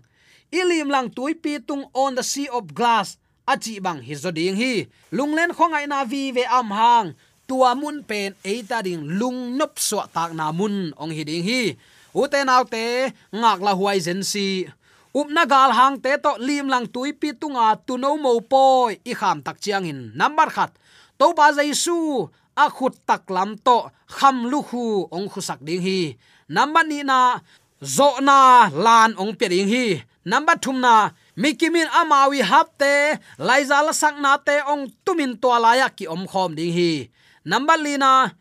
Ilim 0.59 0.89
lang 0.89 1.07
tui 1.17 1.33
pi 1.43 1.57
tung 1.67 1.85
on 1.93 2.15
the 2.15 2.23
sea 2.23 2.49
of 2.49 2.73
glass 2.73 3.17
achi 3.45 3.79
bang 3.79 3.99
hi 4.01 4.13
zo 4.15 4.31
ding 4.31 4.55
hi. 4.55 4.73
Lunglen 5.11 5.51
khongai 5.57 5.85
na 5.87 6.03
vi 6.03 6.31
ve 6.35 6.43
am 6.43 6.69
hang. 6.71 7.07
Tua 7.47 7.75
mun 7.75 8.03
pen 8.09 8.33
eita 8.43 8.79
ding 8.83 9.03
lung 9.19 9.57
nop 9.57 9.73
so 9.75 9.99
tak 10.15 10.31
na 10.33 10.51
mun 10.51 10.91
ong 11.01 11.11
hi 11.11 11.23
ding 11.23 11.43
hi. 11.43 11.75
Ute 12.13 12.39
naw 12.45 12.63
te, 12.73 13.09
ngak 13.33 13.59
la 13.65 13.71
huai 13.73 13.99
zen 13.99 14.21
si. 14.23 14.67
Up 15.13 15.27
na 15.29 15.45
gal 15.45 15.71
hang 15.77 15.97
te 16.03 16.11
to 16.23 16.31
lim 16.47 16.65
lang 16.73 16.85
tui 16.93 17.13
pi 17.13 17.29
tunga 17.41 17.75
tu 17.85 17.97
no 17.97 18.17
mo 18.17 18.39
poi. 18.39 18.97
I 19.05 19.13
kham 19.13 19.41
tak 19.45 19.57
chiang 19.63 19.85
in 19.85 19.99
number 20.15 20.49
khat. 20.55 20.71
To 21.19 21.33
ba 21.37 21.53
jaisu, 21.53 22.29
a 22.55 22.65
khut 22.69 22.93
tak 23.05 23.29
lam 23.35 23.57
to 23.65 23.77
kham 24.07 24.45
lu 24.51 24.59
khu 24.61 25.07
ong 25.15 25.27
khusak 25.31 25.59
ding 25.67 25.81
hi. 25.81 26.17
Number 26.49 26.83
ni 26.85 27.03
na, 27.03 27.39
zo 27.81 28.09
na 28.21 28.69
lan 28.69 29.13
ong 29.21 29.33
pe 29.39 29.45
ding 29.53 29.69
hi. 29.73 29.85
Number 30.25 30.55
thum 30.63 30.79
na 30.79 31.11
mikimin 31.35 31.89
amawi 31.91 32.41
hapte 32.41 33.19
laizal 33.37 33.89
sakna 33.93 34.37
te 34.41 34.61
ong 34.67 34.89
tumin 35.05 35.37
to 35.41 35.49
laya 35.53 35.89
ki 35.89 36.07
om 36.07 36.27
khom 36.27 36.55
ding 36.57 36.73
hi. 36.73 37.09
Number 37.45 37.77
lina 37.77 38.33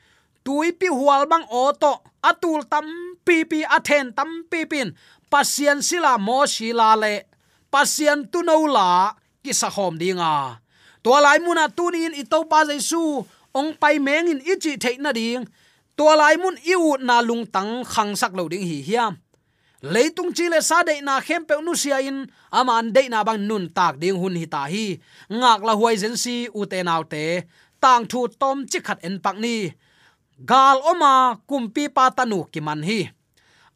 tuipi 0.45 0.89
hual 0.89 1.27
bang 1.27 1.47
oto 1.51 2.05
atul 2.23 2.63
tam 2.69 2.87
pi 3.27 3.45
pi, 3.45 3.65
athen 3.67 4.13
tam 4.17 4.45
pi 4.51 4.65
pin. 4.65 4.95
Pasien 5.33 5.81
sila 5.83 6.19
mo 6.19 6.45
sila 6.47 6.97
le. 6.97 7.25
Pasien 7.73 8.29
tu 8.29 8.45
no 8.45 8.69
la, 8.69 9.17
ki 9.43 9.53
sa 9.57 9.73
khom 9.73 9.97
dinga 9.97 10.63
to 11.03 11.11
lai 11.11 11.43
muna 11.43 11.67
tunin 11.67 12.15
ito 12.15 12.47
pa 12.47 12.63
jaisu 12.63 13.27
ong 13.53 13.71
pai 13.75 13.99
meng 13.99 14.31
in 14.31 14.41
ichi 14.47 14.79
theina 14.79 15.11
ding. 15.13 15.45
To 15.99 16.09
lai 16.17 16.41
mun 16.41 16.57
iu 16.65 16.97
na 17.03 17.21
lung 17.21 17.45
tang 17.45 17.85
khang 17.85 18.17
sak 18.17 18.33
lo 18.33 18.49
ding 18.49 18.65
hi 18.65 18.81
hiam 18.81 19.19
leitung 19.83 20.31
chi 20.37 20.47
le 20.49 20.61
sa 20.69 20.79
de 20.87 20.95
na 21.03 21.21
khem 21.27 21.43
pe 21.49 21.55
nu 21.65 21.75
sia 21.83 21.99
in 22.09 22.19
aman 22.59 22.87
de 22.95 23.03
na 23.11 23.21
bang 23.27 23.43
nun 23.49 23.65
tak 23.77 23.95
ding 24.03 24.19
hun 24.23 24.39
hi 24.41 24.47
ta 24.55 24.63
hi. 24.73 24.87
Ngak 25.39 25.61
la 25.67 25.73
huai 25.79 25.97
zen 26.03 26.17
si 26.17 26.37
u 26.59 26.61
te 26.71 26.79
nau 26.89 27.03
te. 27.13 27.25
Tang 27.83 28.05
thu 28.11 28.21
tom 28.41 28.59
chi 28.71 28.79
khat 28.87 28.99
en 29.07 29.17
pak 29.25 29.37
ni. 29.45 29.57
Gal 30.51 30.79
oma 30.91 31.15
kumpi 31.49 31.85
pa 31.97 32.05
tanu 32.17 32.39
ki 32.53 32.61
man 32.67 32.83
hi. 32.89 33.01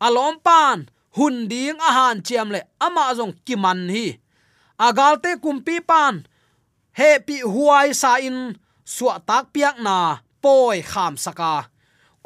Alom 0.06 0.34
pan, 0.46 0.78
hun 1.16 1.36
ding 1.50 1.78
a 1.88 1.90
han 1.96 2.16
chiam 2.26 2.48
le 2.54 2.60
ama 2.86 3.04
zong 3.18 3.34
ki 3.46 3.56
man 3.64 3.80
hi. 3.94 4.06
Agal 4.86 5.14
te 5.24 5.30
kumpi 5.44 5.76
pan, 5.90 6.14
he 6.98 7.10
pi 7.26 7.36
huai 7.52 7.88
sa 8.00 8.12
in 8.28 8.38
suwa 8.84 9.14
tak 9.28 9.44
piak 9.54 9.76
na, 9.86 9.96
poi 10.42 10.78
kham 10.90 11.14
saka 11.24 11.54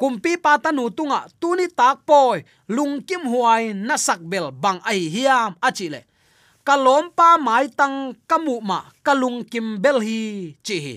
kumpi 0.01 0.33
patanu 0.41 0.89
tunga 0.89 1.29
tuni 1.37 1.69
tak 1.69 2.01
poi. 2.09 2.41
Lungkim 2.65 3.21
huai 3.29 3.77
na 3.77 3.95
sakbel 4.01 4.49
bang 4.49 4.81
ai 4.81 5.05
hiam 5.13 5.53
achile 5.61 6.01
kalom 6.61 7.09
pa 7.13 7.41
mai 7.41 7.69
tang 7.73 8.13
kamu 8.29 8.61
ma 8.61 8.85
kalung 9.05 9.41
kim 9.45 9.81
bel 9.81 9.97
hi, 10.01 10.53
chi 10.65 10.77
hi. 10.85 10.95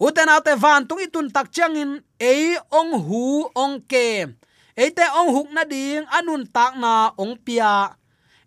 Uten 0.00 0.28
ate 0.28 0.52
van 0.62 0.84
tung 0.88 1.00
itun 1.00 1.28
tak 1.32 1.48
changin 1.54 2.00
ei 2.20 2.58
ong 2.68 2.92
hu 3.06 3.48
ong 3.54 3.80
kem 3.86 4.36
eite 4.76 5.04
ong 5.14 5.30
huk 5.30 5.48
na 5.54 5.62
ding 5.68 6.04
anun 6.10 6.42
tak 6.48 6.76
na 6.76 7.12
ong 7.16 7.36
pia. 7.38 7.94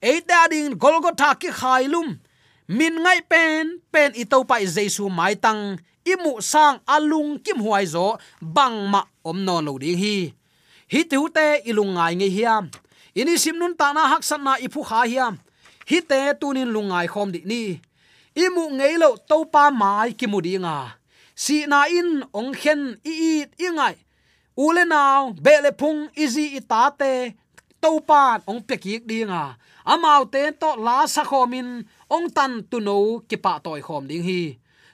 Eite 0.02 0.34
ading 0.34 0.78
golgotha 0.78 1.34
ki 1.40 1.50
khailum 1.50 2.20
min 2.68 2.96
ngai 3.04 3.22
pen 3.30 3.82
pen 3.94 4.14
itau 4.14 4.44
pa 4.46 4.62
jesu 4.62 5.10
mai 5.10 5.34
tang 5.38 5.78
imu 6.06 6.42
sang 6.42 6.78
alung 6.86 7.42
kim 7.42 7.60
huai 7.66 7.86
zo, 7.86 8.18
bang 8.42 8.78
ma 8.92 9.02
om 9.26 9.38
non 9.46 9.66
lo 9.66 9.74
ding 9.82 9.98
hi. 9.98 10.18
Hi 10.92 11.02
tu 11.10 11.28
te 11.36 11.66
ilung 11.70 11.98
ngai 11.98 12.14
nge 12.20 12.30
hiam. 12.36 12.64
Ini 13.16 13.34
sim 13.42 13.58
nun 13.58 13.74
ta 13.80 13.94
na 13.96 14.08
hak 14.12 14.24
san 14.24 14.42
na 14.46 14.54
ipu 14.66 14.82
kha 14.90 15.02
hiam. 15.10 15.34
Hi 15.90 16.00
te 16.10 16.20
tunin 16.40 16.70
lungai 16.76 17.08
khom 17.14 17.30
di 17.34 17.42
ni. 17.46 17.64
Imu 18.36 18.64
ngei 18.78 18.96
lo 19.02 19.10
to 19.30 19.38
pa 19.54 19.64
mai 19.82 20.10
ki 20.20 20.28
mu 20.28 20.40
dinga 20.46 20.78
si 21.36 21.68
na 21.68 21.84
in 21.92 22.24
ong 22.32 22.56
khen 22.56 22.82
i 23.04 23.14
i 23.32 23.34
ingai 23.68 23.96
ule 24.56 24.84
naw 24.88 25.36
bele 25.46 25.72
phung 25.80 26.08
izi 26.16 26.56
itate 26.60 27.36
to 27.84 28.00
pa 28.08 28.40
ong 28.48 28.64
pekik 28.68 29.04
dinga 29.04 29.44
amau 29.84 30.24
te 30.34 30.42
to 30.62 30.70
la 30.86 31.04
sa 31.14 31.24
khomin 31.28 31.84
ong 32.16 32.28
tan 32.36 32.64
tu 32.70 32.80
no 32.80 33.20
ki 33.30 33.38
pa 33.44 33.60
toy 33.60 33.82
khom 33.84 34.04
ding 34.10 34.24
hi 34.24 34.42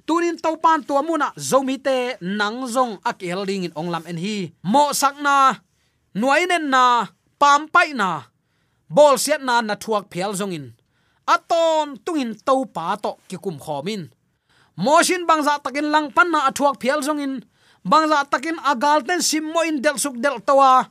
tunin 0.07 0.37
topan 0.37 0.83
to 0.87 0.93
muna 1.01 1.33
zomi 1.37 1.77
te 1.77 2.17
nang 2.21 2.67
zong 2.67 2.99
akel 3.03 3.45
ding 3.49 3.65
in 3.67 3.75
onglam 3.75 4.05
en 4.09 4.17
hi. 4.17 4.51
Mo 4.63 4.93
sakna 4.93 5.61
nuainen 6.13 6.69
na, 6.73 7.07
pam 7.41 7.67
pai 7.73 7.93
na, 7.93 8.31
bol 8.89 9.15
siat 9.15 9.41
na 9.41 9.61
na 9.61 9.75
thuak 9.75 10.05
phial 10.11 10.33
zong 10.35 10.53
in. 10.57 10.65
Aton 11.25 12.01
tungin 12.03 12.33
to 12.47 12.65
pa 12.75 12.97
to 12.97 13.15
kikum 13.29 13.57
khomin 13.61 14.09
moshin 14.81 15.29
bangza 15.29 15.61
takin 15.61 15.93
lang 15.93 16.09
pan 16.09 16.33
na 16.33 16.49
athuak 16.49 16.81
phial 16.81 17.05
zong 17.05 17.21
in. 17.21 17.33
Bangza 17.81 18.25
takin 18.29 18.57
agal 18.61 19.01
ten 19.05 19.21
sim 19.21 19.53
in 19.65 19.81
del 19.81 19.97
suk 19.97 20.17
del 20.21 20.37
towa 20.41 20.85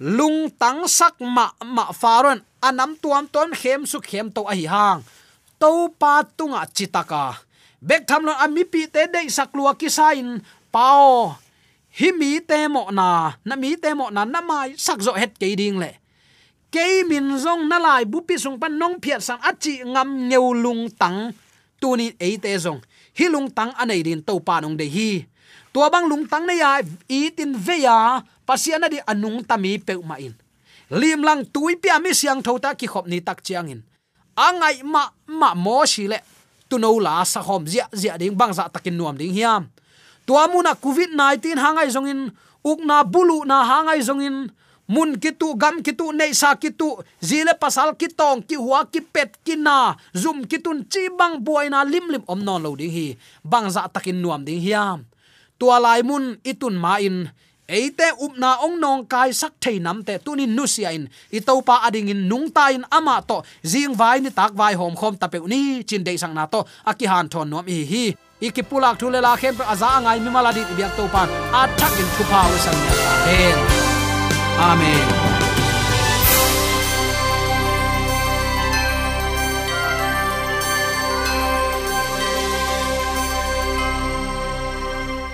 lung 0.00 0.50
tang 0.60 0.84
sak 0.88 1.16
ma 1.20 1.52
ma 1.64 1.92
faron 1.92 2.40
anam 2.60 2.96
tuam 3.00 3.24
ton 3.28 3.52
khem 3.52 3.86
su 3.86 4.00
khem 4.00 4.28
to 4.32 4.44
a 4.44 4.54
hi 4.56 4.66
hang. 4.68 5.00
To 5.60 5.88
pa 5.94 6.24
tunga 6.36 6.66
chitaka 6.66 7.38
bek 7.82 8.06
tham 8.06 8.22
lo 8.22 8.32
ami 8.38 8.62
pi 8.62 8.86
te 8.86 9.10
dei 9.10 9.26
sak 9.26 9.50
lua 9.58 9.74
ki 9.74 9.90
sain, 9.90 10.38
pao, 10.70 11.34
hi 11.98 12.14
mi 12.14 12.38
te 12.38 12.70
mo 12.70 12.86
na 12.94 13.34
na 13.42 13.54
mi 13.58 13.74
te 13.74 13.90
mo 13.90 14.06
na 14.14 14.22
na 14.22 14.38
mai 14.38 14.78
sak 14.78 15.02
zo 15.02 15.12
het 15.18 15.34
ke 15.34 15.50
ding 15.58 15.82
le. 15.82 15.98
Ke 16.72 17.04
min 17.04 17.36
zong 17.36 17.68
na 17.68 17.76
lai 17.76 18.08
bu 18.08 18.22
pi 18.24 18.38
sung 18.38 18.56
pan 18.56 18.72
nong 18.72 19.02
phiat 19.02 19.20
sang 19.20 19.42
achi 19.44 19.82
ngam 19.84 20.30
neu 20.30 20.54
lung 20.54 20.88
tang, 20.94 21.34
tu 21.82 21.98
ni 21.98 22.14
e 22.16 22.38
te 22.38 22.54
zong. 22.56 22.80
Hi 23.18 23.28
lung 23.28 23.50
tang 23.52 23.74
anei 23.76 24.00
din 24.00 24.22
to 24.24 24.40
pa 24.40 24.62
nong 24.62 24.78
de 24.78 24.86
hi. 24.88 25.26
Tua 25.74 25.92
bang 25.92 26.08
lung 26.08 26.24
tang 26.24 26.48
ne 26.48 26.56
ya 26.56 26.80
i 27.08 27.28
tin 27.34 27.52
ve 27.52 27.84
ya 27.84 28.22
pasiana 28.48 28.88
di 28.88 29.02
anung 29.04 29.44
tami 29.44 29.76
pe 29.82 29.98
ma 30.00 30.16
in. 30.16 30.32
Lim 30.92 31.20
lang 31.20 31.44
tui 31.44 31.76
pi 31.76 31.92
ami 31.92 32.16
siang 32.16 32.40
thota 32.40 32.72
ki 32.72 32.86
khop 32.88 33.04
ni 33.04 33.20
tak 33.20 33.44
chiang 33.44 33.68
in. 33.68 33.80
Angai 34.32 34.80
ma 34.80 35.12
ma 35.28 35.52
mo 35.52 35.84
shi 35.84 36.08
le 36.08 36.20
tu 36.72 36.80
no 36.80 36.96
la 36.96 37.20
sa 37.28 37.44
hom 37.44 37.68
zia 37.68 37.84
zia 37.92 38.16
ding 38.16 38.32
bang 38.32 38.56
za 38.56 38.72
takin 38.72 38.96
nuam 38.96 39.12
ding 39.12 39.36
hiam. 39.36 39.68
To 40.24 40.40
amuna 40.40 40.72
covid 40.72 41.12
19 41.12 41.60
hangai 41.60 41.92
zongin 41.92 42.32
ukna 42.64 43.04
bulu 43.04 43.44
na 43.44 43.60
hangai 43.60 44.00
zongin 44.00 44.48
mun 44.88 45.16
kitu, 45.20 45.56
gam 45.56 45.80
kitu, 45.80 46.12
nei 46.12 46.32
sa 46.36 46.56
kitu, 46.56 47.00
zile 47.22 47.56
pasal 47.56 47.96
kitong, 47.96 48.44
ki 48.44 48.60
huwa 48.60 48.84
ki 48.92 49.00
pet, 49.00 49.40
ki 49.40 49.56
na, 49.56 49.96
zum 50.12 50.44
kitun, 50.44 50.84
chi 50.84 51.08
bang 51.16 51.40
buai 51.40 51.72
na 51.72 51.80
lim 51.80 52.12
lim 52.12 52.24
om 52.28 52.40
non 52.44 52.60
lo 52.60 52.76
ding 52.76 52.92
hi, 52.92 53.16
bang 53.40 53.72
za 53.72 53.88
takin 53.88 54.20
nuam 54.20 54.44
ding 54.44 54.60
hiam. 54.60 55.08
Tua 55.56 55.80
lai 55.80 56.02
mun, 56.04 56.36
itun 56.44 56.76
ma 56.76 57.00
in 57.00 57.30
eite 57.68 58.08
upna 58.18 58.56
ong 58.64 58.80
nong 58.80 59.06
kai 59.06 59.32
sak 59.32 59.52
thei 59.60 59.78
nam 59.78 60.02
te 60.02 60.18
tunin 60.18 60.54
nu 60.56 60.66
sia 60.66 60.90
in 60.90 61.08
i 61.32 61.40
to 61.40 61.60
pa 61.62 61.80
ading 61.86 62.08
in 62.08 62.28
nung 62.28 62.50
ta 62.50 62.68
in 62.68 62.84
ama 62.90 63.22
to. 63.28 63.42
Jing 63.62 63.94
vai 63.94 64.20
ni 64.20 64.30
tak 64.30 64.52
vai 64.52 64.74
hom 64.74 64.94
khom 64.96 65.16
tape 65.16 65.38
ni. 65.46 65.82
Chin 65.82 66.04
dei 66.04 66.16
sang 66.16 66.34
na 66.34 66.46
to. 66.46 66.64
Aki 66.86 67.06
han 67.06 67.28
thon 67.28 67.50
nom 67.50 67.66
hi. 67.66 67.84
Hi 67.92 68.04
ikipulak 68.46 68.98
thule 68.98 69.20
la 69.20 69.36
khem 69.36 69.54
pra 69.56 69.66
aza 69.72 69.88
ngai 70.02 70.18
mi 70.24 70.30
mala 70.30 70.50
di 70.52 70.62
biak 70.76 70.92
to 70.96 71.04
pan. 71.14 71.28
A 71.58 71.62
thak 71.78 71.92
in 72.02 72.08
thupa 72.16 72.40
pa 72.50 72.58
san 72.64 72.76
ya 72.86 72.94
amen. 73.14 73.58
Amen. 74.70 75.51